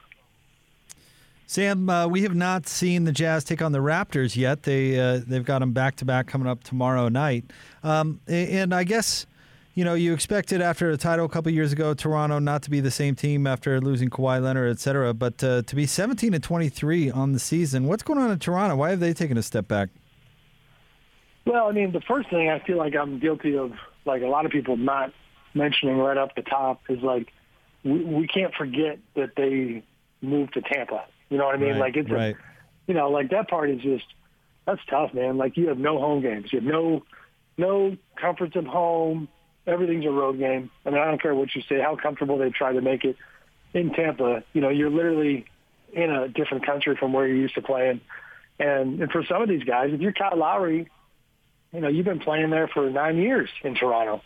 Sam, 1.48 1.90
uh, 1.90 2.08
we 2.08 2.24
have 2.24 2.34
not 2.34 2.68
seen 2.68 3.04
the 3.04 3.12
Jazz 3.12 3.44
take 3.44 3.62
on 3.62 3.72
the 3.72 3.80
Raptors 3.80 4.36
yet. 4.36 4.64
They 4.64 5.00
uh, 5.00 5.22
they've 5.26 5.46
got 5.46 5.60
them 5.60 5.74
back 5.74 5.96
to 5.98 6.06
back 6.06 6.28
coming 6.28 6.48
up 6.48 6.64
tomorrow 6.64 7.08
night. 7.08 7.46
Um, 7.84 8.20
and 8.28 8.74
I 8.74 8.84
guess 8.84 9.28
you 9.76 9.86
know 9.86 9.94
you 9.94 10.12
expected 10.14 10.60
after 10.60 10.90
a 10.90 10.98
title 10.98 11.26
a 11.26 11.30
couple 11.30 11.52
years 11.52 11.72
ago, 11.72 11.94
Toronto 11.94 12.40
not 12.40 12.64
to 12.64 12.72
be 12.72 12.80
the 12.80 12.90
same 12.90 13.16
team 13.16 13.46
after 13.46 13.80
losing 13.80 14.10
Kawhi 14.10 14.42
Leonard, 14.42 14.72
et 14.72 14.80
cetera, 14.80 15.14
but 15.14 15.44
uh, 15.44 15.62
to 15.62 15.76
be 15.76 15.86
17 15.86 16.34
and 16.34 16.44
23 16.44 17.12
on 17.12 17.34
the 17.34 17.40
season. 17.40 17.86
What's 17.86 18.02
going 18.02 18.20
on 18.20 18.32
in 18.32 18.40
Toronto? 18.40 18.76
Why 18.76 18.90
have 18.90 19.00
they 19.00 19.14
taken 19.14 19.38
a 19.38 19.44
step 19.44 19.68
back? 19.68 19.90
Well, 21.46 21.68
I 21.68 21.74
mean, 21.74 21.92
the 21.92 22.02
first 22.02 22.32
thing 22.32 22.50
I 22.50 22.58
feel 22.58 22.78
like 22.78 22.96
I'm 22.96 23.20
guilty 23.20 23.56
of, 23.56 23.74
like 24.06 24.24
a 24.24 24.28
lot 24.28 24.48
of 24.48 24.52
people 24.52 24.78
not 24.78 25.14
mentioning 25.54 25.98
right 25.98 26.18
up 26.18 26.36
the 26.36 26.42
top, 26.42 26.82
is 26.90 27.04
like 27.04 27.32
we, 27.84 28.04
we 28.04 28.28
can't 28.28 28.54
forget 28.56 28.98
that 29.16 29.36
they 29.38 29.84
moved 30.24 30.56
to 30.56 30.62
Tampa 30.62 31.06
you 31.30 31.38
know 31.38 31.46
what 31.46 31.56
I 31.56 31.58
mean? 31.58 31.72
Right, 31.72 31.80
like 31.80 31.98
it's 31.98 32.10
right. 32.10 32.36
a, 32.36 32.38
you 32.88 32.94
know, 32.94 33.10
like 33.10 33.32
that 33.32 33.50
part 33.50 33.70
is 33.70 33.82
just 33.82 34.06
that's 34.66 34.82
tough, 34.90 35.14
man. 35.14 35.38
Like 35.38 35.58
you 35.58 35.68
have 35.70 35.78
no 35.78 36.00
home 36.00 36.22
games, 36.22 36.52
you 36.52 36.60
have 36.60 36.68
no 36.68 37.04
no 37.58 37.98
comforts 38.16 38.56
of 38.56 38.66
home. 38.66 39.28
Everything's 39.68 40.06
a 40.06 40.12
road 40.12 40.38
game. 40.38 40.70
I 40.86 40.92
mean, 40.92 41.00
I 41.00 41.06
don't 41.06 41.22
care 41.22 41.34
what 41.34 41.56
you 41.56 41.64
say, 41.68 41.82
how 41.82 41.96
comfortable 41.96 42.38
they 42.38 42.52
try 42.52 42.74
to 42.74 42.82
make 42.82 43.04
it 43.04 43.16
in 43.74 43.92
Tampa. 43.92 44.44
You 44.54 44.62
know, 44.62 44.70
you're 44.70 44.92
literally 44.92 45.46
in 45.92 46.12
a 46.12 46.28
different 46.28 46.66
country 46.66 46.96
from 46.96 47.14
where 47.14 47.26
you're 47.28 47.38
used 47.38 47.56
to 47.56 47.62
playing. 47.62 48.02
And, 48.60 49.02
and 49.02 49.12
for 49.12 49.24
some 49.26 49.42
of 49.42 49.50
these 49.50 49.64
guys, 49.64 49.92
if 49.92 50.02
you're 50.02 50.14
Kyle 50.14 50.38
Lowry, 50.38 50.88
you 51.74 51.80
know, 51.80 51.88
you've 51.88 52.06
been 52.06 52.20
playing 52.20 52.52
there 52.52 52.68
for 52.68 52.90
nine 52.90 53.18
years 53.18 53.50
in 53.64 53.76
Toronto. 53.76 54.22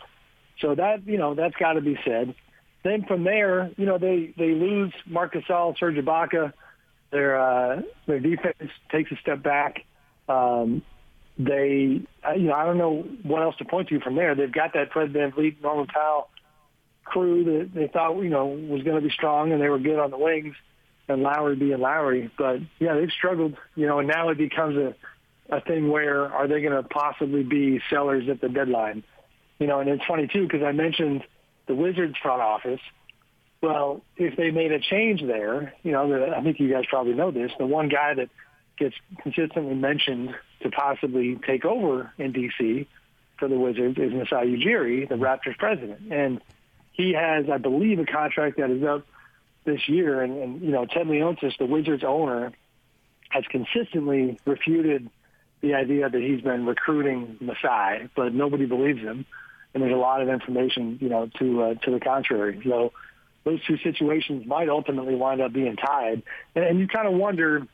So 0.60 0.74
that, 0.74 1.06
you 1.06 1.16
know, 1.16 1.34
that's 1.34 1.56
got 1.56 1.72
to 1.72 1.80
be 1.80 1.98
said. 2.04 2.34
Then 2.82 3.04
from 3.04 3.24
there, 3.24 3.70
you 3.76 3.86
know, 3.86 3.98
they, 3.98 4.34
they 4.36 4.52
lose 4.52 4.92
Marc 5.06 5.34
Gasol, 5.34 5.78
Serge 5.78 5.96
Ibaka, 5.96 6.52
their 7.10 7.40
uh, 7.40 7.82
their 8.06 8.20
defense 8.20 8.70
takes 8.90 9.10
a 9.12 9.16
step 9.16 9.42
back. 9.42 9.84
Um, 10.28 10.82
they, 11.38 12.02
uh, 12.26 12.32
you 12.32 12.48
know, 12.48 12.54
I 12.54 12.64
don't 12.64 12.78
know 12.78 13.04
what 13.22 13.42
else 13.42 13.56
to 13.56 13.64
point 13.64 13.88
to 13.88 14.00
from 14.00 14.14
there. 14.14 14.34
They've 14.34 14.52
got 14.52 14.74
that 14.74 14.92
Fred 14.92 15.12
VanVleet, 15.12 15.62
Norman 15.62 15.86
Powell 15.86 16.28
crew 17.04 17.44
that 17.44 17.74
they 17.74 17.88
thought, 17.88 18.20
you 18.20 18.28
know, 18.30 18.46
was 18.46 18.82
going 18.82 18.96
to 18.96 19.02
be 19.02 19.10
strong 19.10 19.52
and 19.52 19.60
they 19.60 19.68
were 19.68 19.78
good 19.78 19.98
on 19.98 20.10
the 20.10 20.18
wings 20.18 20.54
and 21.08 21.22
Lowry 21.22 21.56
being 21.56 21.78
Lowry. 21.80 22.30
But 22.38 22.60
yeah, 22.78 22.94
they've 22.94 23.10
struggled, 23.10 23.56
you 23.74 23.86
know, 23.86 23.98
and 23.98 24.08
now 24.08 24.28
it 24.28 24.38
becomes 24.38 24.76
a, 24.76 24.94
a 25.54 25.60
thing 25.60 25.88
where 25.88 26.32
are 26.32 26.46
they 26.46 26.60
going 26.60 26.80
to 26.80 26.88
possibly 26.88 27.42
be 27.42 27.80
sellers 27.90 28.28
at 28.28 28.40
the 28.40 28.48
deadline? 28.48 29.02
You 29.58 29.66
know, 29.66 29.80
and 29.80 29.88
it's 29.88 30.04
funny 30.06 30.28
too, 30.32 30.44
because 30.44 30.62
I 30.62 30.72
mentioned 30.72 31.24
the 31.66 31.74
Wizards 31.74 32.14
front 32.22 32.40
office 32.42 32.80
well, 33.62 34.02
if 34.16 34.36
they 34.36 34.50
made 34.50 34.72
a 34.72 34.80
change 34.80 35.22
there, 35.22 35.74
you 35.82 35.92
know, 35.92 36.32
I 36.34 36.42
think 36.42 36.60
you 36.60 36.70
guys 36.70 36.84
probably 36.88 37.14
know 37.14 37.30
this. 37.30 37.52
The 37.58 37.66
one 37.66 37.88
guy 37.88 38.14
that 38.14 38.30
gets 38.78 38.94
consistently 39.22 39.74
mentioned 39.74 40.34
to 40.62 40.70
possibly 40.70 41.38
take 41.46 41.64
over 41.64 42.12
in 42.18 42.32
DC 42.32 42.86
for 43.38 43.48
the 43.48 43.58
Wizards 43.58 43.98
is 43.98 44.12
Masai 44.12 44.56
Ujiri, 44.56 45.08
the 45.08 45.16
Raptors 45.16 45.58
president, 45.58 46.12
and 46.12 46.40
he 46.92 47.12
has, 47.14 47.48
I 47.50 47.58
believe, 47.58 47.98
a 47.98 48.04
contract 48.04 48.58
that 48.58 48.70
is 48.70 48.82
up 48.82 49.06
this 49.64 49.88
year. 49.88 50.22
And, 50.22 50.42
and 50.42 50.62
you 50.62 50.70
know, 50.70 50.86
Ted 50.86 51.06
Leonsis, 51.06 51.56
the 51.58 51.66
Wizards 51.66 52.04
owner, 52.04 52.52
has 53.30 53.44
consistently 53.48 54.38
refuted 54.44 55.08
the 55.60 55.74
idea 55.74 56.08
that 56.08 56.20
he's 56.20 56.40
been 56.40 56.66
recruiting 56.66 57.36
Masai, 57.40 58.08
but 58.16 58.34
nobody 58.34 58.66
believes 58.66 59.00
him. 59.00 59.24
And 59.72 59.82
there's 59.82 59.92
a 59.92 59.96
lot 59.96 60.20
of 60.20 60.28
information, 60.28 60.98
you 61.00 61.08
know, 61.08 61.30
to 61.38 61.62
uh, 61.62 61.74
to 61.74 61.90
the 61.92 62.00
contrary. 62.00 62.60
So 62.64 62.92
those 63.44 63.64
two 63.64 63.78
situations 63.78 64.46
might 64.46 64.68
ultimately 64.68 65.14
wind 65.14 65.40
up 65.40 65.52
being 65.52 65.76
tied. 65.76 66.22
And, 66.54 66.64
and 66.64 66.78
you 66.78 66.88
kind 66.88 67.06
of 67.06 67.14
wonder 67.14 67.66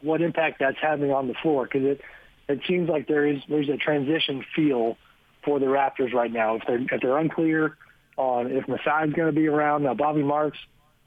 what 0.00 0.20
impact 0.20 0.58
that's 0.60 0.78
having 0.80 1.12
on 1.12 1.28
the 1.28 1.34
floor 1.34 1.64
because 1.64 1.84
it 1.84 2.00
it 2.48 2.60
seems 2.66 2.88
like 2.88 3.06
there 3.06 3.26
is 3.26 3.40
there's 3.48 3.68
a 3.68 3.76
transition 3.76 4.44
feel 4.54 4.96
for 5.44 5.58
the 5.58 5.66
Raptors 5.66 6.12
right 6.12 6.32
now. 6.32 6.56
If 6.56 6.62
they're 6.66 6.80
if 6.80 7.00
they're 7.00 7.18
unclear 7.18 7.76
on 8.16 8.50
if 8.50 8.66
Masai's 8.66 9.12
going 9.12 9.26
to 9.26 9.32
be 9.32 9.48
around 9.48 9.84
now, 9.84 9.94
Bobby 9.94 10.22
Marks, 10.22 10.58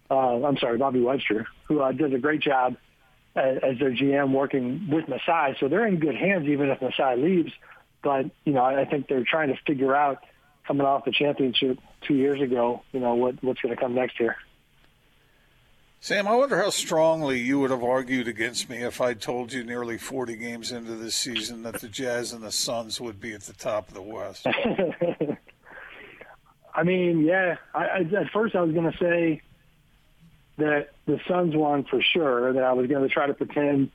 uh, 0.09 0.43
I'm 0.43 0.57
sorry, 0.57 0.77
Bobby 0.77 1.01
Webster, 1.01 1.45
who 1.65 1.81
uh, 1.81 1.91
does 1.91 2.13
a 2.13 2.17
great 2.17 2.41
job 2.41 2.77
as, 3.35 3.57
as 3.63 3.79
their 3.79 3.91
GM 3.91 4.31
working 4.31 4.87
with 4.89 5.07
Masai, 5.07 5.55
so 5.59 5.67
they're 5.67 5.85
in 5.85 5.99
good 5.99 6.15
hands 6.15 6.47
even 6.47 6.69
if 6.69 6.81
Masai 6.81 7.17
leaves. 7.17 7.51
But 8.01 8.31
you 8.45 8.53
know, 8.53 8.63
I 8.63 8.85
think 8.85 9.07
they're 9.07 9.25
trying 9.25 9.49
to 9.49 9.57
figure 9.65 9.95
out 9.95 10.23
coming 10.67 10.85
off 10.85 11.05
the 11.05 11.11
championship 11.11 11.79
two 12.01 12.15
years 12.15 12.41
ago, 12.41 12.83
you 12.91 12.99
know, 12.99 13.15
what 13.15 13.43
what's 13.43 13.61
going 13.61 13.75
to 13.75 13.81
come 13.81 13.93
next 13.93 14.19
year. 14.19 14.35
Sam, 16.05 16.27
I 16.27 16.35
wonder 16.35 16.61
how 16.61 16.69
strongly 16.69 17.39
you 17.39 17.59
would 17.61 17.71
have 17.71 17.83
argued 17.83 18.27
against 18.27 18.69
me 18.69 18.77
if 18.77 19.01
I'd 19.01 19.19
told 19.19 19.51
you 19.51 19.63
nearly 19.63 19.97
40 19.97 20.35
games 20.35 20.71
into 20.71 20.91
this 20.91 21.15
season 21.15 21.63
that 21.63 21.81
the 21.81 21.87
Jazz 21.87 22.31
and 22.31 22.43
the 22.43 22.51
Suns 22.51 23.01
would 23.01 23.19
be 23.19 23.33
at 23.33 23.41
the 23.41 23.53
top 23.53 23.87
of 23.87 23.95
the 23.95 24.03
West. 24.03 24.45
I 26.75 26.83
mean, 26.83 27.21
yeah. 27.21 27.55
I, 27.73 27.85
I, 27.85 27.99
at 28.01 28.29
first, 28.31 28.55
I 28.55 28.61
was 28.61 28.71
going 28.71 28.91
to 28.91 28.97
say 28.99 29.41
that 30.57 30.89
the 31.07 31.19
Suns 31.27 31.55
won 31.55 31.85
for 31.85 31.99
sure. 32.01 32.53
That 32.53 32.63
I 32.63 32.73
was 32.73 32.85
going 32.85 33.01
to 33.01 33.09
try 33.09 33.25
to 33.25 33.33
pretend 33.33 33.89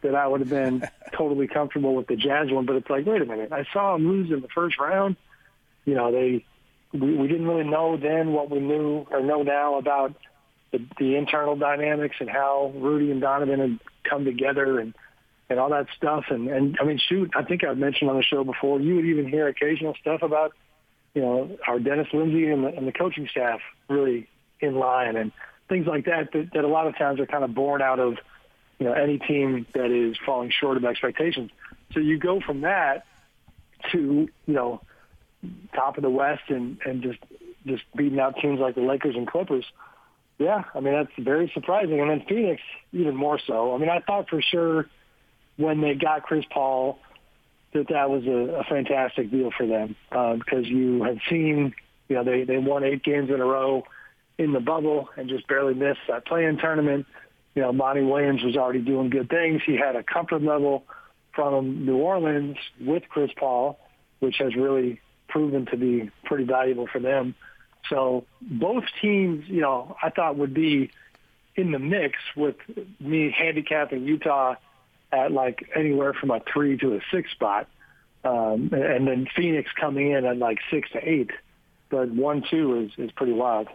that 0.00 0.16
I 0.16 0.26
would 0.26 0.40
have 0.40 0.50
been 0.50 0.82
totally 1.12 1.46
comfortable 1.46 1.94
with 1.94 2.08
the 2.08 2.16
Jazz 2.16 2.50
one. 2.50 2.66
But 2.66 2.74
it's 2.74 2.90
like, 2.90 3.06
wait 3.06 3.22
a 3.22 3.26
minute. 3.26 3.52
I 3.52 3.66
saw 3.72 3.92
them 3.92 4.08
lose 4.08 4.32
in 4.32 4.40
the 4.40 4.48
first 4.48 4.80
round. 4.80 5.14
You 5.84 5.94
know, 5.94 6.12
they 6.12 6.44
we, 6.92 7.16
we 7.16 7.28
didn't 7.28 7.46
really 7.46 7.68
know 7.68 7.96
then 7.96 8.32
what 8.32 8.50
we 8.50 8.60
knew 8.60 9.06
or 9.10 9.20
know 9.20 9.42
now 9.42 9.78
about 9.78 10.14
the, 10.70 10.84
the 10.98 11.16
internal 11.16 11.56
dynamics 11.56 12.16
and 12.20 12.28
how 12.28 12.72
Rudy 12.74 13.10
and 13.10 13.20
Donovan 13.20 13.60
had 13.60 13.78
come 14.08 14.24
together 14.24 14.78
and 14.78 14.94
and 15.48 15.60
all 15.60 15.70
that 15.70 15.86
stuff. 15.96 16.24
And 16.30 16.48
and 16.48 16.76
I 16.80 16.84
mean, 16.84 16.98
shoot, 16.98 17.30
I 17.34 17.44
think 17.44 17.64
I've 17.64 17.78
mentioned 17.78 18.10
on 18.10 18.16
the 18.16 18.22
show 18.22 18.44
before. 18.44 18.80
You 18.80 18.96
would 18.96 19.04
even 19.04 19.28
hear 19.28 19.48
occasional 19.48 19.94
stuff 20.00 20.22
about 20.22 20.52
you 21.14 21.22
know 21.22 21.56
our 21.66 21.78
Dennis 21.78 22.08
Lindsey 22.12 22.48
and 22.48 22.64
the, 22.64 22.68
and 22.68 22.86
the 22.86 22.92
coaching 22.92 23.28
staff 23.28 23.60
really 23.88 24.28
in 24.60 24.76
line 24.76 25.16
and 25.16 25.32
things 25.68 25.86
like 25.86 26.06
that, 26.06 26.32
that 26.32 26.50
that 26.52 26.64
a 26.64 26.68
lot 26.68 26.86
of 26.86 26.96
times 26.96 27.20
are 27.20 27.26
kind 27.26 27.44
of 27.44 27.54
born 27.54 27.82
out 27.82 27.98
of 27.98 28.16
you 28.78 28.86
know 28.86 28.92
any 28.92 29.18
team 29.18 29.66
that 29.74 29.90
is 29.90 30.16
falling 30.24 30.50
short 30.50 30.76
of 30.76 30.84
expectations. 30.84 31.50
So 31.92 32.00
you 32.00 32.18
go 32.18 32.40
from 32.40 32.62
that 32.62 33.04
to 33.90 34.28
you 34.46 34.54
know 34.54 34.80
top 35.74 35.96
of 35.96 36.02
the 36.02 36.10
West 36.10 36.42
and 36.48 36.78
and 36.84 37.02
just 37.02 37.18
just 37.66 37.82
beating 37.96 38.18
out 38.18 38.36
teams 38.36 38.60
like 38.60 38.74
the 38.74 38.82
Lakers 38.82 39.14
and 39.16 39.26
Clippers. 39.26 39.64
Yeah, 40.38 40.64
I 40.74 40.80
mean 40.80 40.94
that's 40.94 41.12
very 41.18 41.50
surprising. 41.54 42.00
And 42.00 42.10
then 42.10 42.24
Phoenix 42.28 42.62
even 42.92 43.16
more 43.16 43.38
so. 43.46 43.74
I 43.74 43.78
mean 43.78 43.88
I 43.88 44.00
thought 44.00 44.28
for 44.28 44.40
sure 44.42 44.86
when 45.56 45.80
they 45.80 45.94
got 45.94 46.22
Chris 46.22 46.44
Paul 46.50 46.98
that 47.72 47.88
that 47.88 48.10
was 48.10 48.24
a, 48.26 48.60
a 48.60 48.64
fantastic 48.64 49.30
deal 49.30 49.50
for 49.56 49.66
them 49.66 49.96
uh, 50.10 50.34
because 50.34 50.66
you 50.66 51.02
had 51.02 51.20
seen 51.28 51.74
you 52.08 52.16
know 52.16 52.24
they 52.24 52.44
they 52.44 52.58
won 52.58 52.84
eight 52.84 53.02
games 53.02 53.30
in 53.30 53.40
a 53.40 53.44
row 53.44 53.84
in 54.38 54.52
the 54.52 54.60
bubble 54.60 55.08
and 55.16 55.28
just 55.28 55.46
barely 55.46 55.74
missed 55.74 56.00
that 56.08 56.26
play-in 56.26 56.58
tournament. 56.58 57.06
You 57.54 57.62
know 57.62 57.72
Monty 57.72 58.02
Williams 58.02 58.42
was 58.42 58.56
already 58.56 58.80
doing 58.80 59.10
good 59.10 59.28
things. 59.28 59.62
He 59.64 59.76
had 59.76 59.96
a 59.96 60.02
comfort 60.02 60.42
level 60.42 60.84
from 61.34 61.86
New 61.86 61.96
Orleans 61.96 62.56
with 62.80 63.04
Chris 63.08 63.30
Paul, 63.36 63.78
which 64.20 64.36
has 64.38 64.54
really 64.54 65.00
proven 65.32 65.66
to 65.66 65.76
be 65.76 66.10
pretty 66.24 66.44
valuable 66.44 66.86
for 66.86 66.98
them. 67.00 67.34
So 67.88 68.24
both 68.40 68.84
teams, 69.00 69.48
you 69.48 69.60
know, 69.60 69.96
I 70.02 70.10
thought 70.10 70.36
would 70.36 70.54
be 70.54 70.90
in 71.56 71.72
the 71.72 71.78
mix 71.78 72.18
with 72.36 72.56
me 73.00 73.34
handicapping 73.36 74.04
Utah 74.04 74.54
at 75.10 75.32
like 75.32 75.68
anywhere 75.74 76.14
from 76.14 76.30
a 76.30 76.40
three 76.40 76.76
to 76.78 76.94
a 76.94 77.00
six 77.10 77.30
spot, 77.32 77.68
um, 78.24 78.70
and 78.72 79.06
then 79.06 79.26
Phoenix 79.34 79.70
coming 79.78 80.12
in 80.12 80.24
at 80.24 80.38
like 80.38 80.58
six 80.70 80.90
to 80.92 81.06
eight. 81.06 81.30
But 81.90 82.10
one 82.10 82.42
two 82.48 82.80
is 82.80 82.92
is 82.96 83.10
pretty 83.12 83.32
wild. 83.32 83.68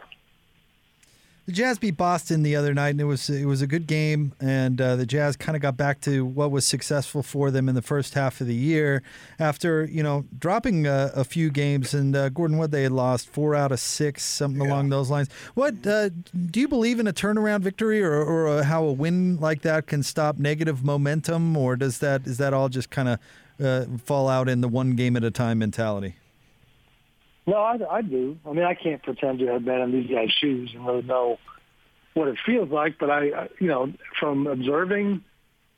The 1.47 1.53
Jazz 1.53 1.79
beat 1.79 1.95
Boston 1.95 2.43
the 2.43 2.57
other 2.57 2.73
night, 2.73 2.89
and 2.89 2.99
it 2.99 3.05
was 3.05 3.29
it 3.29 3.45
was 3.45 3.61
a 3.61 3.67
good 3.67 3.87
game. 3.87 4.33
And 4.41 4.81
uh, 4.81 4.97
the 4.97 5.05
Jazz 5.05 5.37
kind 5.37 5.55
of 5.55 5.61
got 5.61 5.77
back 5.77 6.01
to 6.01 6.25
what 6.25 6.51
was 6.51 6.65
successful 6.65 7.23
for 7.23 7.51
them 7.51 7.69
in 7.69 7.75
the 7.75 7.81
first 7.81 8.15
half 8.15 8.41
of 8.41 8.47
the 8.47 8.53
year, 8.53 9.01
after 9.39 9.85
you 9.85 10.03
know 10.03 10.25
dropping 10.37 10.85
a, 10.85 11.09
a 11.15 11.23
few 11.23 11.49
games. 11.49 11.93
And 11.93 12.13
uh, 12.17 12.27
Gordon, 12.27 12.57
what 12.57 12.71
they 12.71 12.83
had 12.83 12.91
lost 12.91 13.29
four 13.29 13.55
out 13.55 13.71
of 13.71 13.79
six, 13.79 14.23
something 14.23 14.61
yeah. 14.61 14.67
along 14.67 14.89
those 14.89 15.09
lines. 15.09 15.29
What 15.53 15.87
uh, 15.87 16.09
do 16.51 16.59
you 16.59 16.67
believe 16.67 16.99
in 16.99 17.07
a 17.07 17.13
turnaround 17.13 17.61
victory, 17.61 18.03
or, 18.03 18.21
or 18.21 18.63
how 18.63 18.83
a 18.83 18.91
win 18.91 19.37
like 19.37 19.61
that 19.61 19.87
can 19.87 20.03
stop 20.03 20.37
negative 20.37 20.83
momentum, 20.83 21.55
or 21.55 21.77
does 21.77 21.99
that 21.99 22.27
is 22.27 22.39
that 22.39 22.53
all 22.53 22.67
just 22.67 22.89
kind 22.89 23.07
of 23.07 23.19
uh, 23.63 23.85
fall 24.03 24.27
out 24.27 24.49
in 24.49 24.59
the 24.59 24.67
one 24.67 24.97
game 24.97 25.15
at 25.15 25.23
a 25.23 25.31
time 25.31 25.59
mentality? 25.59 26.15
No, 27.47 27.55
I, 27.55 27.77
I 27.89 28.01
do. 28.01 28.37
I 28.45 28.51
mean, 28.51 28.65
I 28.65 28.75
can't 28.75 29.01
pretend 29.01 29.39
to 29.39 29.47
have 29.47 29.63
been 29.63 29.79
in 29.79 29.91
these 29.93 30.11
guys' 30.11 30.31
shoes 30.31 30.71
and 30.73 30.85
really 30.85 31.01
know 31.03 31.39
what 32.13 32.27
it 32.27 32.37
feels 32.45 32.69
like. 32.69 32.99
But 32.99 33.09
I, 33.09 33.29
I, 33.29 33.47
you 33.59 33.67
know, 33.67 33.93
from 34.19 34.47
observing 34.47 35.23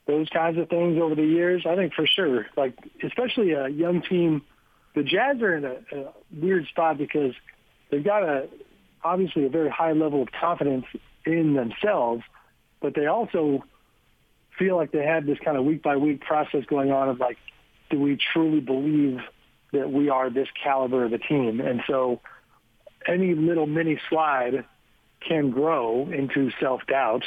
those 0.06 0.28
kinds 0.30 0.58
of 0.58 0.68
things 0.68 1.00
over 1.00 1.14
the 1.14 1.24
years, 1.24 1.64
I 1.64 1.76
think 1.76 1.94
for 1.94 2.06
sure, 2.06 2.46
like 2.56 2.74
especially 3.04 3.52
a 3.52 3.68
young 3.68 4.02
team, 4.02 4.42
the 4.96 5.04
Jazz 5.04 5.40
are 5.40 5.56
in 5.56 5.64
a, 5.64 5.76
a 5.96 6.12
weird 6.36 6.66
spot 6.66 6.98
because 6.98 7.34
they've 7.90 8.04
got 8.04 8.24
a 8.24 8.48
obviously 9.04 9.46
a 9.46 9.48
very 9.48 9.70
high 9.70 9.92
level 9.92 10.22
of 10.22 10.28
confidence 10.32 10.86
in 11.24 11.54
themselves, 11.54 12.22
but 12.82 12.94
they 12.94 13.06
also 13.06 13.64
feel 14.58 14.76
like 14.76 14.90
they 14.90 15.04
have 15.04 15.24
this 15.24 15.38
kind 15.44 15.56
of 15.56 15.64
week 15.64 15.82
by 15.82 15.96
week 15.96 16.20
process 16.20 16.64
going 16.66 16.90
on 16.90 17.08
of 17.08 17.20
like, 17.20 17.38
do 17.90 17.98
we 17.98 18.18
truly 18.32 18.60
believe 18.60 19.20
that 19.72 19.90
we 19.90 20.08
are 20.08 20.30
this 20.30 20.48
caliber 20.62 21.04
of 21.04 21.12
a 21.12 21.18
team. 21.18 21.60
And 21.60 21.82
so 21.86 22.20
any 23.06 23.34
little 23.34 23.66
mini 23.66 23.98
slide 24.08 24.64
can 25.26 25.50
grow 25.50 26.08
into 26.10 26.50
self-doubt, 26.60 27.24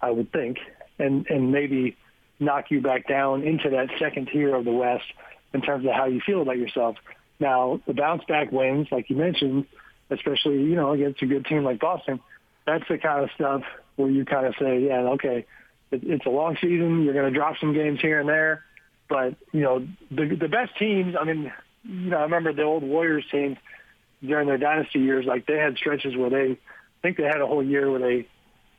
I 0.00 0.10
would 0.10 0.32
think, 0.32 0.58
and, 0.98 1.26
and 1.28 1.52
maybe 1.52 1.96
knock 2.38 2.70
you 2.70 2.80
back 2.80 3.06
down 3.08 3.42
into 3.42 3.70
that 3.70 3.88
second 3.98 4.28
tier 4.32 4.54
of 4.54 4.64
the 4.64 4.72
West 4.72 5.04
in 5.52 5.62
terms 5.62 5.86
of 5.86 5.92
how 5.92 6.06
you 6.06 6.20
feel 6.20 6.42
about 6.42 6.58
yourself. 6.58 6.96
Now, 7.38 7.80
the 7.86 7.94
bounce 7.94 8.24
back 8.24 8.52
wins, 8.52 8.88
like 8.90 9.10
you 9.10 9.16
mentioned, 9.16 9.66
especially, 10.10 10.62
you 10.62 10.74
know, 10.74 10.92
against 10.92 11.22
a 11.22 11.26
good 11.26 11.46
team 11.46 11.64
like 11.64 11.80
Boston, 11.80 12.20
that's 12.66 12.84
the 12.88 12.98
kind 12.98 13.24
of 13.24 13.30
stuff 13.34 13.62
where 13.96 14.10
you 14.10 14.24
kind 14.24 14.46
of 14.46 14.54
say, 14.58 14.80
yeah, 14.80 15.00
okay, 15.14 15.46
it's 15.92 16.26
a 16.26 16.30
long 16.30 16.56
season. 16.60 17.02
You're 17.02 17.14
going 17.14 17.32
to 17.32 17.38
drop 17.38 17.56
some 17.58 17.72
games 17.72 18.00
here 18.00 18.20
and 18.20 18.28
there. 18.28 18.64
But, 19.08 19.36
you 19.52 19.60
know, 19.60 19.86
the, 20.10 20.34
the 20.34 20.48
best 20.48 20.76
teams, 20.78 21.14
I 21.18 21.24
mean, 21.24 21.52
you 21.88 22.10
know, 22.10 22.18
I 22.18 22.22
remember 22.22 22.52
the 22.52 22.62
old 22.62 22.82
Warriors 22.82 23.24
team 23.30 23.56
during 24.22 24.48
their 24.48 24.58
dynasty 24.58 25.00
years. 25.00 25.26
Like 25.26 25.46
they 25.46 25.58
had 25.58 25.76
stretches 25.76 26.16
where 26.16 26.30
they, 26.30 26.52
I 26.52 26.58
think 27.02 27.16
they 27.16 27.24
had 27.24 27.40
a 27.40 27.46
whole 27.46 27.62
year 27.62 27.90
where 27.90 28.00
they 28.00 28.28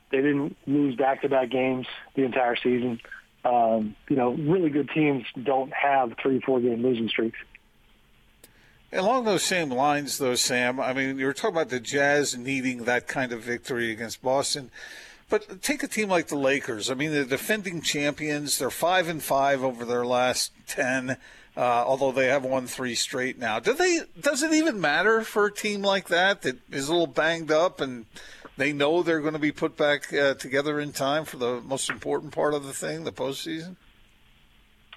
they 0.10 0.18
didn't 0.18 0.56
lose 0.66 0.96
back-to-back 0.96 1.50
games 1.50 1.86
the 2.16 2.24
entire 2.24 2.56
season. 2.56 3.00
Um, 3.44 3.96
you 4.10 4.16
know, 4.16 4.32
really 4.32 4.70
good 4.70 4.90
teams 4.90 5.26
don't 5.42 5.72
have 5.74 6.14
three, 6.22 6.40
four-game 6.40 6.82
losing 6.82 7.10
streaks. 7.10 7.38
Along 8.94 9.26
those 9.26 9.44
same 9.44 9.70
lines, 9.70 10.18
though, 10.18 10.36
Sam, 10.36 10.80
I 10.80 10.94
mean, 10.94 11.20
you 11.20 11.26
were 11.26 11.34
talking 11.34 11.56
about 11.56 11.70
the 11.70 11.82
Jazz 11.82 12.38
needing 12.38 12.86
that 12.86 13.06
kind 13.06 13.34
of 13.34 13.42
victory 13.42 13.92
against 13.92 14.22
Boston. 14.22 14.72
But 15.30 15.62
take 15.62 15.84
a 15.84 15.88
team 15.88 16.10
like 16.10 16.28
the 16.28 16.38
Lakers. 16.38 16.90
I 16.90 16.94
mean, 16.94 17.12
they're 17.12 17.26
defending 17.26 17.82
champions. 17.82 18.58
They're 18.58 18.70
five 18.70 19.10
and 19.10 19.22
five 19.22 19.64
over 19.64 19.84
their 19.84 20.06
last 20.06 20.52
ten 20.68 21.18
uh, 21.58 21.84
although 21.88 22.12
they 22.12 22.28
have 22.28 22.46
won 22.46 22.68
three 22.68 22.94
straight 22.94 23.40
now. 23.40 23.60
Do 23.60 23.74
they? 23.74 24.02
Does 24.22 24.44
it 24.44 24.54
even 24.54 24.80
matter 24.80 25.24
for 25.24 25.48
a 25.48 25.52
team 25.52 25.82
like 25.82 26.08
that 26.10 26.44
that 26.44 26.60
is 26.72 26.88
a 26.88 26.92
little 26.92 27.08
banged 27.08 27.52
up 27.52 27.82
and 27.82 28.06
they 28.58 28.72
know 28.72 29.02
they're 29.02 29.22
going 29.22 29.34
to 29.34 29.40
be 29.40 29.52
put 29.52 29.76
back 29.76 30.14
uh, 30.14 30.36
together 30.36 30.80
in 30.80 30.92
time 30.92 31.26
for 31.26 31.38
the 31.38 31.60
most 31.62 31.90
important 31.90 32.32
part 32.32 32.54
of 32.54 32.64
the 32.64 32.74
thing, 32.74 33.04
the 33.04 33.12
postseason? 33.12 33.76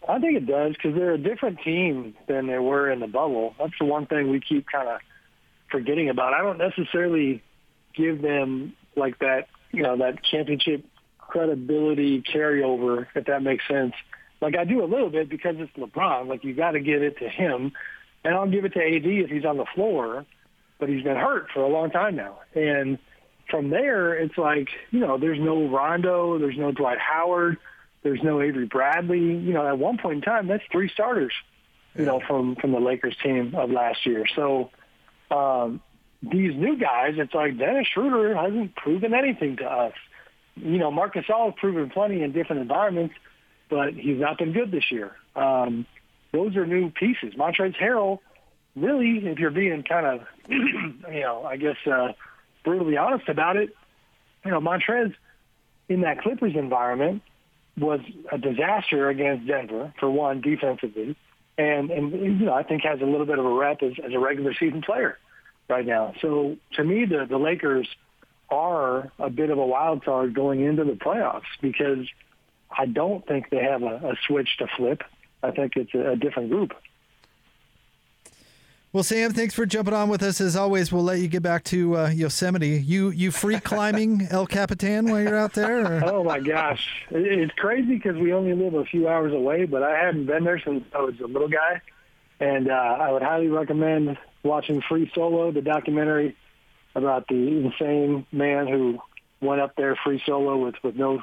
I 0.07 0.19
think 0.19 0.37
it 0.37 0.47
does 0.47 0.75
because 0.75 0.95
they're 0.95 1.15
a 1.15 1.19
different 1.19 1.61
team 1.63 2.15
than 2.27 2.47
they 2.47 2.59
were 2.59 2.91
in 2.91 3.01
the 3.01 3.07
bubble. 3.07 3.55
That's 3.59 3.73
the 3.79 3.87
one 3.87 4.05
thing 4.07 4.31
we 4.31 4.41
keep 4.41 4.67
kind 4.71 4.89
of 4.89 5.01
forgetting 5.71 6.11
about. 6.11 6.35
I 6.35 6.43
don't 6.43 6.59
necessarily 6.59 7.43
give 7.95 8.21
them 8.21 8.75
like 8.97 9.19
that, 9.21 9.49
you 9.73 9.83
know, 9.83 9.97
that 9.99 10.23
championship 10.25 10.85
credibility 11.19 12.23
carryover, 12.23 13.07
if 13.15 13.27
that 13.27 13.43
makes 13.43 13.67
sense. 13.69 13.95
Like 14.41 14.57
I 14.57 14.65
do 14.65 14.83
a 14.83 14.87
little 14.87 15.11
bit 15.11 15.29
because 15.29 15.57
it's 15.59 15.73
LeBron. 15.73 16.29
Like 16.29 16.45
you 16.45 16.55
got 16.55 16.73
to 16.73 16.81
give 16.81 17.03
it 17.03 17.19
to 17.19 17.29
him, 17.29 17.73
and 18.25 18.35
I'll 18.35 18.50
give 18.50 18.65
it 18.65 18.73
to 18.75 18.81
AD 18.81 19.05
if 19.05 19.31
he's 19.31 19.45
on 19.45 19.57
the 19.57 19.67
floor, 19.75 20.25
but 20.79 20.89
he's 20.89 21.03
been 21.03 21.17
hurt 21.17 21.49
for 21.53 21.62
a 21.62 21.69
long 21.69 21.91
time 21.91 22.17
now. 22.17 22.39
And 22.55 22.99
from 23.50 23.71
there, 23.71 24.15
it's 24.15 24.37
like 24.39 24.69
you 24.91 25.00
know, 25.00 25.19
there's 25.19 25.39
no 25.39 25.69
Rondo, 25.69 26.39
there's 26.39 26.57
no 26.57 26.73
Dwight 26.73 26.99
Howard, 26.99 27.59
there's 28.03 28.23
no 28.23 28.41
Avery 28.41 28.67
Bradley. 28.67 29.19
You 29.19 29.53
know, 29.53 29.67
at 29.67 29.79
one 29.79 29.99
point 29.99 30.17
in 30.17 30.23
time, 30.23 30.47
that's 30.47 30.65
three 30.73 30.89
starters. 30.89 31.33
You 31.95 32.05
know, 32.05 32.21
from 32.27 32.55
from 32.57 32.73
the 32.73 32.79
Lakers 32.79 33.17
team 33.23 33.55
of 33.57 33.71
last 33.71 34.07
year. 34.07 34.25
So 34.37 34.71
um, 35.31 35.83
these 36.23 36.55
new 36.55 36.77
guys, 36.77 37.15
it's 37.17 37.35
like 37.35 37.59
Dennis 37.59 37.89
Schroeder 37.89 38.35
hasn't 38.37 38.77
proven 38.77 39.15
anything 39.15 39.57
to 39.57 39.65
us. 39.65 39.95
You 40.57 40.79
know, 40.79 40.91
Marc 40.91 41.15
Gasol 41.15 41.47
has 41.47 41.55
proven 41.59 41.91
plenty 41.91 42.23
in 42.23 42.33
different 42.33 42.62
environments 42.62 43.15
but 43.71 43.95
he's 43.95 44.19
not 44.19 44.37
been 44.37 44.53
good 44.53 44.71
this 44.71 44.91
year. 44.91 45.12
Um, 45.35 45.87
those 46.33 46.57
are 46.57 46.67
new 46.67 46.91
pieces. 46.91 47.35
Montrezl 47.35 47.77
Harrell, 47.81 48.19
really, 48.77 49.27
if 49.27 49.39
you're 49.39 49.50
being 49.50 49.83
kind 49.85 50.07
of, 50.07 50.27
you 50.49 51.21
know, 51.21 51.45
I 51.45 51.57
guess 51.57 51.77
uh, 51.87 52.12
brutally 52.65 52.97
honest 52.97 53.29
about 53.29 53.57
it, 53.57 53.75
you 54.45 54.50
know, 54.50 54.61
Montrez 54.61 55.15
in 55.89 56.03
that 56.03 56.21
Clippers 56.21 56.55
environment 56.55 57.23
was 57.79 58.00
a 58.31 58.37
disaster 58.37 59.09
against 59.09 59.47
Denver 59.47 59.95
for 59.99 60.11
one 60.11 60.41
defensively, 60.41 61.17
and 61.57 61.91
and 61.91 62.12
you 62.12 62.47
know 62.47 62.53
I 62.53 62.62
think 62.62 62.83
has 62.83 63.00
a 63.00 63.05
little 63.05 63.27
bit 63.27 63.39
of 63.39 63.45
a 63.45 63.53
rep 63.53 63.83
as, 63.83 63.93
as 64.05 64.12
a 64.12 64.19
regular 64.19 64.53
season 64.55 64.83
player 64.83 65.19
right 65.71 65.87
now. 65.87 66.15
So 66.21 66.57
to 66.75 66.85
me, 66.85 67.05
the 67.07 67.27
the 67.29 67.39
Lakers 67.39 67.89
are 68.50 69.12
a, 69.19 69.31
bit 69.31 69.50
of 69.50 69.59
a 69.59 69.67
wild 69.67 70.05
card 70.05 70.35
going 70.35 70.62
into 70.62 70.85
the 70.85 70.93
playoffs 70.93 71.43
because 71.61 72.09
I 72.71 72.87
don't 72.87 73.27
think 73.27 73.50
they 73.50 73.62
have 73.62 73.83
a, 73.83 73.95
a 74.11 74.15
switch 74.27 74.57
to 74.59 74.67
flip. 74.77 75.03
I 75.43 75.53
think 75.53 75.77
it's 75.77 75.95
a, 75.95 76.11
a 76.11 76.17
different 76.17 76.50
group. 76.50 76.73
Well, 78.93 79.05
Sam, 79.05 79.33
thanks 79.33 79.55
for 79.55 79.67
jumping 79.67 79.95
on 79.95 80.09
with 80.09 80.21
us. 80.21 80.41
As 80.41 80.57
always, 80.57 80.91
we'll 80.91 81.05
let 81.05 81.21
you 81.21 81.29
get 81.29 81.45
back 81.45 81.62
to 81.65 81.97
uh, 81.97 82.09
Yosemite. 82.09 82.81
You 82.81 83.11
you 83.11 83.31
free 83.31 83.61
climbing 83.61 84.27
El 84.33 84.49
Capitan 84.49 85.09
while 85.09 85.21
you're 85.21 85.37
out 85.37 85.53
there? 85.53 85.87
Or? 85.87 86.05
Oh 86.05 86.25
my 86.25 86.41
gosh, 86.41 86.85
it's 87.09 87.55
crazy 87.55 87.95
because 87.95 88.17
we 88.17 88.33
only 88.33 88.53
live 88.53 88.75
a 88.75 88.85
few 88.85 89.07
hours 89.07 89.33
away, 89.33 89.65
but 89.65 89.85
I 89.85 89.97
hadn't 89.97 90.27
been 90.27 90.43
there 90.43 90.59
since 90.59 90.85
I 90.93 91.03
was 91.03 91.15
a 91.21 91.29
little 91.29 91.49
guy, 91.49 91.81
and 92.41 92.69
uh, 92.69 92.75
I 92.75 93.12
would 93.12 93.23
highly 93.23 93.47
recommend 93.47 94.19
watching 94.43 94.83
Free 94.89 95.11
Solo, 95.15 95.53
the 95.53 95.63
documentary 95.63 96.37
about 96.95 97.29
the 97.29 97.35
insane 97.35 98.27
man 98.33 98.67
who 98.67 98.99
went 99.41 99.61
up 99.61 99.75
there 99.77 99.97
free 100.05 100.23
solo 100.27 100.57
with 100.57 100.75
with 100.83 100.97
no 100.97 101.23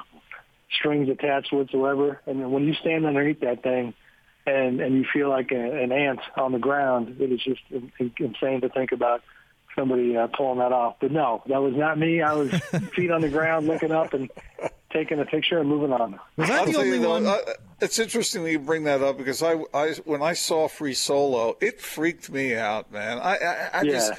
strings 0.72 1.08
attached 1.08 1.52
whatsoever. 1.52 2.20
And 2.26 2.40
then 2.40 2.50
when 2.50 2.64
you 2.64 2.74
stand 2.74 3.06
underneath 3.06 3.40
that 3.40 3.62
thing 3.62 3.94
and 4.46 4.80
and 4.80 4.94
you 4.94 5.04
feel 5.12 5.28
like 5.28 5.52
a, 5.52 5.82
an 5.82 5.92
ant 5.92 6.20
on 6.36 6.52
the 6.52 6.58
ground, 6.58 7.16
it 7.20 7.32
is 7.32 7.42
just 7.42 7.60
in, 7.70 7.92
in- 7.98 8.12
insane 8.18 8.60
to 8.62 8.68
think 8.68 8.92
about 8.92 9.22
somebody 9.76 10.16
uh, 10.16 10.26
pulling 10.26 10.58
that 10.58 10.72
off. 10.72 10.96
But 11.00 11.12
no, 11.12 11.42
that 11.46 11.62
was 11.62 11.74
not 11.74 11.98
me. 11.98 12.22
I 12.22 12.32
was 12.34 12.50
feet 12.94 13.10
on 13.10 13.20
the 13.20 13.28
ground, 13.28 13.66
looking 13.66 13.92
up 13.92 14.14
and 14.14 14.30
taking 14.92 15.18
a 15.20 15.24
picture 15.24 15.58
and 15.58 15.68
moving 15.68 15.92
on. 15.92 16.18
Was 16.36 16.50
I 16.50 16.64
the 16.64 16.76
only 16.78 16.96
you 16.96 17.00
though, 17.02 17.10
one? 17.10 17.26
uh, 17.26 17.38
it's 17.80 17.98
interesting 17.98 18.44
that 18.44 18.50
you 18.52 18.58
bring 18.58 18.84
that 18.84 19.02
up 19.02 19.18
because 19.18 19.42
I, 19.42 19.54
I, 19.74 19.92
when 20.04 20.22
I 20.22 20.32
saw 20.32 20.68
Free 20.68 20.94
Solo, 20.94 21.56
it 21.60 21.80
freaked 21.80 22.30
me 22.30 22.54
out, 22.54 22.90
man. 22.92 23.18
I, 23.18 23.36
I, 23.36 23.70
I 23.80 23.82
Yeah. 23.84 23.90
just, 23.92 24.12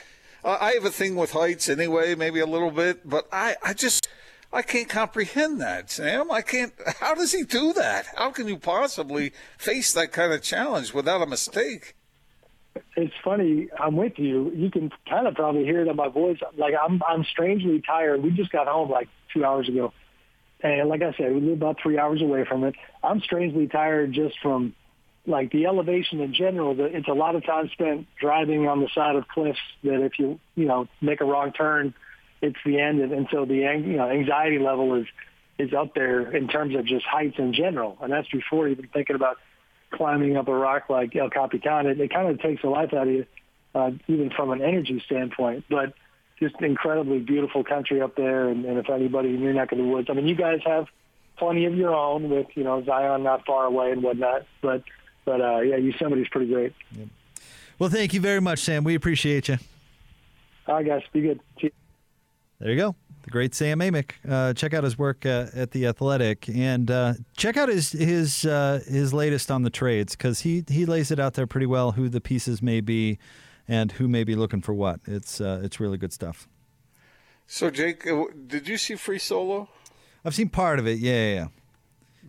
I 0.44 0.58
I 0.68 0.72
have 0.74 0.86
a 0.86 0.92
thing 0.92 1.16
with 1.16 1.32
heights 1.32 1.70
anyway, 1.70 2.16
maybe 2.16 2.40
a 2.40 2.46
little 2.46 2.72
bit, 2.72 3.08
but 3.08 3.28
I, 3.32 3.56
I 3.64 3.74
just, 3.74 4.08
I 4.54 4.62
can't 4.62 4.88
comprehend 4.90 5.60
that, 5.62 5.92
Sam. 5.92 6.32
I 6.32 6.42
can't. 6.42 6.74
How 7.00 7.14
does 7.16 7.32
he 7.34 7.44
do 7.44 7.74
that? 7.74 8.06
How 8.16 8.32
can 8.32 8.48
you 8.48 8.58
possibly 8.58 9.34
face 9.58 9.94
that 9.94 10.12
kind 10.12 10.34
of 10.34 10.42
challenge 10.42 10.94
without 10.94 11.22
a 11.22 11.26
mistake? 11.28 11.96
it's 12.96 13.14
funny. 13.24 13.68
I'm 13.80 13.96
with 13.98 14.18
you. 14.18 14.52
You 14.56 14.70
can 14.72 14.92
kind 15.10 15.28
of 15.28 15.36
probably 15.36 15.64
hear 15.66 15.82
it 15.82 15.88
on 15.90 15.96
my 15.96 16.08
voice. 16.08 16.38
Like 16.58 16.74
I'm, 16.82 17.02
I'm 17.08 17.24
strangely 17.26 17.82
tired. 17.86 18.24
We 18.24 18.32
just 18.32 18.52
got 18.52 18.68
home 18.68 18.90
like 18.90 19.10
two 19.34 19.44
hours 19.46 19.68
ago, 19.68 19.92
and 20.62 20.90
like 20.90 21.02
I 21.02 21.14
said, 21.14 21.34
we 21.34 21.42
live 21.42 21.54
about 21.54 21.78
three 21.82 21.98
hours 21.98 22.22
away 22.22 22.46
from 22.46 22.64
it. 22.64 22.76
I'm 23.04 23.22
strangely 23.22 23.68
tired 23.68 24.14
just 24.14 24.40
from 24.42 24.76
like 25.26 25.52
the 25.52 25.66
elevation 25.68 26.20
in 26.20 26.34
general. 26.34 26.76
That 26.76 26.96
it's 26.96 27.08
a 27.08 27.14
lot 27.14 27.36
of 27.36 27.46
time 27.46 27.70
spent 27.70 28.08
driving 28.20 28.68
on 28.68 28.82
the 28.82 28.90
side 28.94 29.16
of 29.16 29.28
cliffs. 29.28 29.60
That 29.84 30.04
if 30.04 30.20
you, 30.20 30.40
you 30.56 30.66
know, 30.66 30.88
make 31.02 31.22
a 31.22 31.26
wrong 31.26 31.54
turn, 31.54 31.94
it's 32.42 32.58
the 32.66 32.80
end. 32.80 33.02
And, 33.02 33.12
and 33.12 33.28
so 33.32 33.46
the, 33.46 33.56
you 33.56 33.98
know, 33.98 34.10
anxiety 34.10 34.60
level 34.60 34.96
is 34.96 35.08
is 35.58 35.74
up 35.74 35.94
there 35.94 36.32
in 36.36 36.48
terms 36.48 36.76
of 36.76 36.86
just 36.86 37.06
heights 37.06 37.38
in 37.38 37.54
general, 37.54 37.98
and 38.02 38.12
that's 38.12 38.30
before 38.30 38.68
even 38.70 38.88
thinking 38.94 39.16
about 39.16 39.38
climbing 39.92 40.38
up 40.38 40.48
a 40.48 40.54
rock 40.54 40.90
like 40.90 41.16
El 41.16 41.30
Capitan, 41.30 41.88
it, 41.88 42.00
it 42.00 42.14
kind 42.14 42.30
of 42.30 42.40
takes 42.42 42.62
the 42.62 42.70
life 42.70 42.94
out 42.94 43.08
of 43.08 43.14
you, 43.14 43.26
uh, 43.76 43.92
even 44.08 44.30
from 44.30 44.52
an 44.52 44.62
energy 44.62 45.02
standpoint. 45.06 45.66
But 45.70 45.94
just 46.40 46.56
incredibly 46.62 47.20
beautiful 47.20 47.64
country 47.64 48.02
up 48.02 48.16
there, 48.16 48.50
and, 48.50 48.66
and 48.66 48.78
if 48.78 48.90
anybody 48.90 49.30
in 49.30 49.42
your 49.42 49.54
neck 49.54 49.72
of 49.72 49.78
the 49.78 49.84
woods, 49.84 50.08
I 50.10 50.14
mean, 50.14 50.28
you 50.28 50.36
guys 50.36 50.60
have 50.66 50.88
plenty 51.38 51.66
of 51.66 51.76
your 51.76 51.94
own 51.96 52.30
with 52.30 52.48
you 52.56 52.64
know 52.64 52.84
Zion 52.84 53.24
not 53.24 53.46
far 53.46 53.66
away 53.66 53.92
and 53.92 54.04
whatnot. 54.04 54.46
But 54.62 54.84
but 55.26 55.42
uh, 55.42 55.60
yeah, 55.60 55.78
Yosemite's 55.78 56.30
pretty 56.30 56.52
great. 56.52 56.74
Well, 57.78 57.90
thank 57.90 58.14
you 58.14 58.22
very 58.22 58.42
much, 58.42 58.60
Sam. 58.60 58.84
We 58.84 58.96
appreciate 58.96 59.48
you. 59.48 59.58
All 60.68 60.76
right, 60.76 60.86
guys, 60.86 61.02
be 61.12 61.22
good. 61.22 61.40
Cheers. 61.58 61.74
There 62.60 62.72
you 62.72 62.78
go. 62.78 62.96
The 63.24 63.32
great 63.32 63.56
Sam 63.56 63.80
Amick. 63.80 64.12
Uh, 64.28 64.54
check 64.54 64.74
out 64.74 64.84
his 64.84 64.98
work 64.98 65.26
uh, 65.26 65.48
at 65.54 65.72
the 65.72 65.88
Athletic, 65.88 66.50
and 66.50 66.92
uh, 66.92 67.14
check 67.38 67.58
out 67.58 67.70
his 67.70 67.92
his 67.92 68.46
uh, 68.46 68.82
his 68.86 69.14
latest 69.14 69.50
on 69.50 69.64
the 69.64 69.70
trades 69.70 70.16
because 70.16 70.42
he 70.42 70.64
he 70.68 70.86
lays 70.86 71.12
it 71.12 71.20
out 71.20 71.34
there 71.34 71.48
pretty 71.48 71.66
well 71.66 71.94
who 71.94 72.10
the 72.10 72.22
pieces 72.22 72.62
may 72.62 72.82
be, 72.82 73.18
and 73.70 73.94
who 73.94 74.10
may 74.10 74.26
be 74.26 74.36
looking 74.36 74.62
for 74.62 74.74
what. 74.74 75.00
It's 75.06 75.40
uh, 75.40 75.62
it's 75.64 75.80
really 75.80 75.98
good 75.98 76.12
stuff. 76.12 76.50
So, 77.48 77.70
Jake, 77.70 78.06
uh, 78.06 78.26
did 78.48 78.68
you 78.68 78.78
see 78.78 78.96
Free 78.96 79.20
Solo? 79.20 79.70
I've 80.26 80.36
seen 80.36 80.50
part 80.50 80.80
of 80.80 80.88
it. 80.88 81.00
Yeah, 81.00 81.14
yeah. 81.14 81.34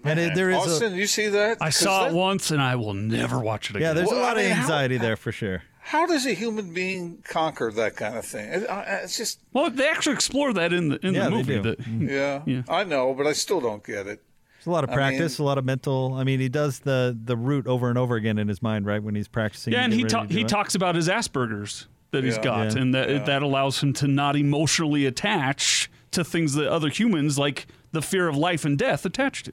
yeah. 0.04 0.10
And 0.10 0.18
it, 0.20 0.34
there 0.34 0.50
is 0.50 0.56
Austin, 0.56 0.94
a, 0.94 0.96
you 0.96 1.06
see 1.06 1.28
that? 1.28 1.58
I 1.60 1.66
'Cause 1.66 1.76
saw 1.76 2.04
that- 2.04 2.12
it 2.12 2.14
once, 2.14 2.50
and 2.50 2.62
I 2.62 2.76
will 2.76 2.94
never 2.94 3.38
watch 3.40 3.70
it 3.70 3.76
again. 3.76 3.88
yeah. 3.88 3.92
There's 3.94 4.10
a 4.12 4.14
lot 4.14 4.36
I 4.38 4.42
of 4.42 4.46
mean, 4.46 4.54
how- 4.56 4.62
anxiety 4.62 4.98
there 4.98 5.16
for 5.16 5.32
sure. 5.32 5.62
How 5.82 6.06
does 6.06 6.24
a 6.26 6.34
human 6.34 6.72
being 6.74 7.22
conquer 7.26 7.72
that 7.72 7.96
kind 7.96 8.16
of 8.16 8.24
thing? 8.24 8.48
It- 8.50 8.68
uh, 8.70 8.84
It's 9.02 9.16
just, 9.16 9.40
well, 9.52 9.70
they 9.70 9.88
actually 9.88 10.12
explore 10.14 10.52
that 10.52 10.72
in 10.72 10.90
the 10.90 11.04
in 11.06 11.14
Yeah, 11.14 11.24
the 11.24 11.30
movie. 11.30 11.58
that- 11.58 11.80
yeah, 11.86 12.42
Yeah. 12.46 12.62
I 12.68 12.84
know, 12.84 13.12
but 13.14 13.26
I 13.26 13.32
still 13.32 13.60
don't 13.60 13.82
get 13.84 14.06
it. 14.06 14.22
There's 14.60 14.66
a 14.66 14.70
lot 14.72 14.84
of 14.84 14.90
I 14.90 14.94
practice, 14.94 15.38
mean- 15.38 15.44
a 15.44 15.48
lot 15.48 15.58
of 15.58 15.64
mental. 15.64 16.14
I 16.14 16.24
mean, 16.24 16.38
he 16.40 16.48
does 16.48 16.80
the 16.80 17.18
the 17.24 17.36
route 17.36 17.66
over 17.66 17.88
and 17.88 17.96
over 17.98 18.14
again 18.16 18.38
in 18.38 18.46
his 18.48 18.60
mind, 18.62 18.84
right? 18.86 19.02
When 19.02 19.14
he's 19.14 19.28
practicing. 19.28 19.72
yeah, 19.72 19.82
and 19.84 19.92
he 19.92 20.04
ta- 20.04 20.26
he 20.26 20.42
it. 20.42 20.48
talks 20.48 20.74
about 20.74 20.94
his 20.94 21.08
Asperger's 21.08 21.86
that 22.10 22.24
he's 22.24 22.38
got, 22.38 22.74
Yeah. 22.74 22.82
and 22.82 22.94
that 22.94 23.08
Yeah. 23.08 23.24
that 23.24 23.42
allows 23.42 23.82
him 23.82 23.92
to 23.94 24.06
not 24.08 24.36
emotionally 24.36 25.06
attach 25.06 25.90
to 26.10 26.24
things 26.24 26.54
that 26.54 26.68
other 26.68 26.88
humans, 26.90 27.38
like 27.38 27.66
the 27.92 28.02
fear 28.02 28.28
of 28.28 28.36
life 28.36 28.64
and 28.64 28.76
death, 28.78 29.06
attach 29.06 29.44
to. 29.44 29.52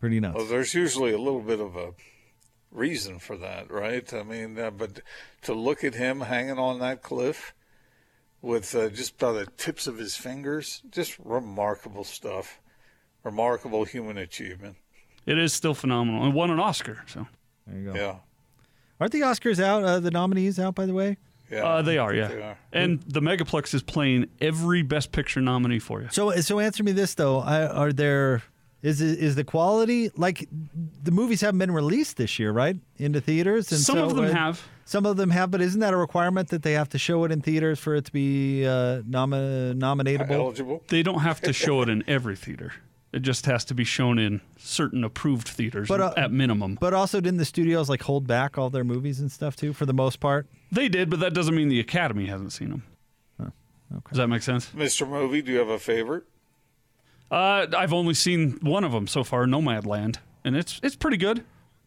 Pretty 0.00 0.20
nuts. 0.20 0.36
Well, 0.36 0.44
there's 0.46 0.74
usually 0.74 1.12
a 1.12 1.18
little 1.18 1.40
bit 1.40 1.60
of 1.60 1.76
a 1.76 1.92
reason 2.70 3.18
for 3.18 3.36
that, 3.38 3.70
right? 3.70 4.12
I 4.12 4.22
mean, 4.22 4.58
uh, 4.58 4.70
but 4.70 5.00
to 5.42 5.54
look 5.54 5.84
at 5.84 5.94
him 5.94 6.20
hanging 6.20 6.58
on 6.58 6.80
that 6.80 7.02
cliff 7.02 7.54
with 8.42 8.74
uh, 8.74 8.90
just 8.90 9.18
by 9.18 9.32
the 9.32 9.46
tips 9.56 9.86
of 9.86 9.96
his 9.98 10.14
fingers, 10.16 10.82
just 10.90 11.18
remarkable 11.20 12.04
stuff. 12.04 12.60
Remarkable 13.26 13.82
human 13.82 14.16
achievement. 14.18 14.76
It 15.26 15.36
is 15.36 15.52
still 15.52 15.74
phenomenal, 15.74 16.24
and 16.24 16.32
won 16.32 16.50
an 16.50 16.60
Oscar. 16.60 17.02
So 17.08 17.26
There 17.66 17.76
you 17.76 17.92
go. 17.92 17.98
Yeah. 17.98 18.14
Aren't 19.00 19.12
the 19.12 19.22
Oscars 19.22 19.60
out? 19.60 19.82
Uh, 19.82 19.98
the 19.98 20.12
nominees 20.12 20.60
out, 20.60 20.76
by 20.76 20.86
the 20.86 20.94
way. 20.94 21.16
Yeah. 21.50 21.64
uh, 21.64 21.82
they 21.82 21.98
are, 21.98 22.14
yeah. 22.14 22.28
They 22.28 22.40
are. 22.40 22.58
And 22.72 23.02
the 23.02 23.20
Megaplex 23.20 23.74
is 23.74 23.82
playing 23.82 24.28
every 24.40 24.82
Best 24.82 25.10
Picture 25.10 25.40
nominee 25.40 25.80
for 25.80 26.02
you. 26.02 26.08
So, 26.12 26.30
so 26.40 26.60
answer 26.60 26.84
me 26.84 26.92
this 26.92 27.14
though: 27.14 27.40
I, 27.40 27.66
Are 27.66 27.92
there 27.92 28.44
is 28.82 29.00
it, 29.00 29.18
is 29.18 29.34
the 29.34 29.42
quality 29.42 30.10
like 30.16 30.48
the 31.02 31.10
movies 31.10 31.40
haven't 31.40 31.58
been 31.58 31.72
released 31.72 32.16
this 32.16 32.38
year, 32.38 32.52
right, 32.52 32.76
into 32.98 33.20
theaters? 33.20 33.72
And 33.72 33.80
Some 33.80 33.96
so, 33.96 34.04
of 34.04 34.14
them 34.14 34.26
uh, 34.26 34.32
have. 34.32 34.62
Some 34.84 35.04
of 35.04 35.16
them 35.16 35.30
have, 35.30 35.50
but 35.50 35.60
isn't 35.60 35.80
that 35.80 35.92
a 35.92 35.96
requirement 35.96 36.50
that 36.50 36.62
they 36.62 36.74
have 36.74 36.88
to 36.90 36.98
show 36.98 37.24
it 37.24 37.32
in 37.32 37.40
theaters 37.40 37.80
for 37.80 37.96
it 37.96 38.04
to 38.04 38.12
be 38.12 38.64
uh, 38.64 39.02
nomi- 39.02 39.76
nominatable? 39.76 40.30
Eligible. 40.30 40.84
They 40.86 41.02
don't 41.02 41.22
have 41.22 41.40
to 41.40 41.52
show 41.52 41.82
it 41.82 41.88
in 41.88 42.04
every 42.06 42.36
theater. 42.36 42.72
It 43.16 43.22
just 43.22 43.46
has 43.46 43.64
to 43.66 43.74
be 43.74 43.84
shown 43.84 44.18
in 44.18 44.42
certain 44.58 45.02
approved 45.02 45.48
theaters 45.48 45.88
But, 45.88 46.02
uh, 46.02 46.12
at 46.18 46.30
minimum. 46.32 46.76
But 46.78 46.92
also, 46.92 47.18
didn't 47.18 47.38
the 47.38 47.46
studios 47.46 47.88
like 47.88 48.02
hold 48.02 48.26
back 48.26 48.58
all 48.58 48.68
their 48.68 48.84
movies 48.84 49.20
and 49.20 49.32
stuff 49.32 49.56
too, 49.56 49.72
for 49.72 49.86
the 49.86 49.94
most 49.94 50.20
part? 50.20 50.46
They 50.70 50.90
did, 50.90 51.08
but 51.08 51.20
that 51.20 51.32
doesn't 51.32 51.54
mean 51.54 51.68
the 51.68 51.80
Academy 51.80 52.26
hasn't 52.26 52.52
seen 52.52 52.68
them. 52.68 52.82
Does 54.10 54.18
that 54.18 54.28
make 54.28 54.42
sense? 54.42 54.66
Mr. 54.74 55.08
Movie, 55.08 55.40
do 55.40 55.50
you 55.52 55.58
have 55.60 55.70
a 55.70 55.78
favorite? 55.78 56.24
Uh, 57.30 57.66
I've 57.74 57.94
only 57.94 58.12
seen 58.12 58.58
one 58.60 58.84
of 58.84 58.92
them 58.92 59.06
so 59.06 59.24
far, 59.24 59.46
Nomadland, 59.46 60.16
and 60.44 60.54
it's 60.54 60.78
it's 60.82 60.96
pretty 60.96 61.16
good. 61.16 61.42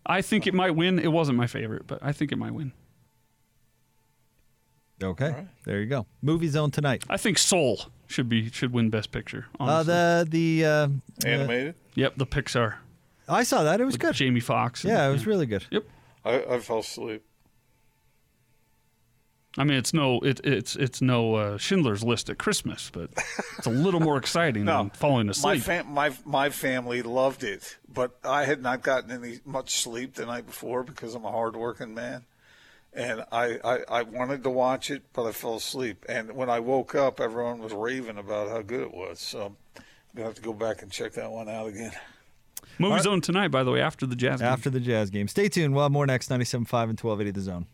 I 0.07 0.23
think 0.23 0.47
it 0.47 0.55
might 0.55 0.71
win. 0.71 0.97
It 0.97 1.11
wasn't 1.11 1.37
my 1.37 1.45
favorite, 1.45 1.85
but 1.85 1.99
I 2.01 2.11
think 2.11 2.31
it 2.31 2.37
might 2.37 2.55
win. 2.55 2.71
Okay, 5.03 5.45
there 5.65 5.79
you 5.79 5.85
go. 5.85 6.07
Movie 6.23 6.47
Zone 6.47 6.71
tonight. 6.71 7.03
I 7.07 7.17
think 7.17 7.37
Soul 7.37 7.81
should 8.09 8.27
be 8.27 8.49
should 8.49 8.73
win 8.73 8.89
Best 8.89 9.11
Picture. 9.11 9.45
Uh, 9.59 9.83
the 9.83 10.27
the 10.29 10.65
uh, 10.65 10.69
uh, 10.69 10.87
Animated? 11.25 11.75
yep, 11.95 12.15
the 12.17 12.25
Pixar. 12.25 12.75
I 13.27 13.43
saw 13.43 13.63
that. 13.63 13.79
It 13.79 13.85
was 13.85 13.95
good. 13.97 14.15
Jamie 14.15 14.39
Foxx. 14.39 14.83
and- 14.83 14.91
Yeah, 14.91 15.07
it 15.07 15.11
was 15.11 15.25
really 15.27 15.45
good. 15.45 15.65
Yep. 15.69 15.83
I, 16.25 16.43
I 16.55 16.59
fell 16.59 16.79
asleep. 16.79 17.23
I 19.57 19.63
mean, 19.63 19.77
it's 19.77 19.93
no 19.93 20.19
it, 20.21 20.39
it's 20.43 20.75
it's 20.75 21.01
no 21.01 21.35
uh, 21.35 21.57
Schindler's 21.57 22.03
List 22.03 22.29
at 22.29 22.37
Christmas, 22.37 22.89
but 22.93 23.09
it's 23.57 23.65
a 23.67 23.71
little 23.71 23.99
more 23.99 24.17
exciting 24.17 24.65
than 24.65 24.89
falling 24.91 25.27
My, 25.27 25.31
asleep. 25.31 25.61
fam- 25.63 25.91
my 25.91 26.11
my 26.23 26.49
family 26.49 27.01
loved 27.01 27.43
it, 27.43 27.77
but 27.87 28.17
I 28.23 28.45
had 28.45 28.61
not 28.61 28.83
gotten 28.83 29.11
any 29.11 29.39
much 29.45 29.71
sleep 29.81 30.13
the 30.15 30.25
night 30.25 30.45
before 30.45 30.83
because 30.83 31.15
I'm 31.15 31.25
a 31.25 31.31
hardworking 31.31 31.93
man, 31.95 32.25
and 32.93 33.23
I, 33.31 33.57
I, 33.63 33.79
I 33.89 34.01
wanted 34.03 34.43
to 34.43 34.49
watch 34.49 34.89
it, 34.91 35.03
but 35.13 35.25
I 35.25 35.31
fell 35.31 35.55
asleep. 35.55 36.05
And 36.09 36.33
when 36.35 36.49
I 36.49 36.59
woke 36.59 36.95
up, 36.95 37.19
everyone 37.19 37.59
was 37.59 37.73
raving 37.73 38.17
about 38.17 38.49
how 38.49 38.61
good 38.61 38.81
it 38.81 38.93
was. 38.93 39.19
So 39.19 39.55
I'm 39.77 39.83
gonna 40.15 40.27
have 40.27 40.35
to 40.35 40.41
go 40.41 40.53
back 40.53 40.81
and 40.81 40.91
check 40.91 41.13
that 41.13 41.29
one 41.31 41.49
out 41.49 41.67
again. 41.67 41.91
Movie 42.77 43.01
Zone 43.01 43.19
tonight, 43.21 43.49
by 43.49 43.63
the 43.63 43.71
way, 43.71 43.81
after 43.81 44.05
the 44.05 44.15
Jazz. 44.15 44.39
game. 44.39 44.47
After 44.49 44.69
the 44.69 44.79
Jazz 44.79 45.09
game. 45.09 45.27
Stay 45.27 45.49
tuned. 45.49 45.73
We'll 45.73 45.83
have 45.83 45.91
more 45.91 46.05
next 46.05 46.29
97.5 46.29 46.53
and 46.89 46.99
1280 46.99 47.31
The 47.31 47.41
Zone. 47.41 47.65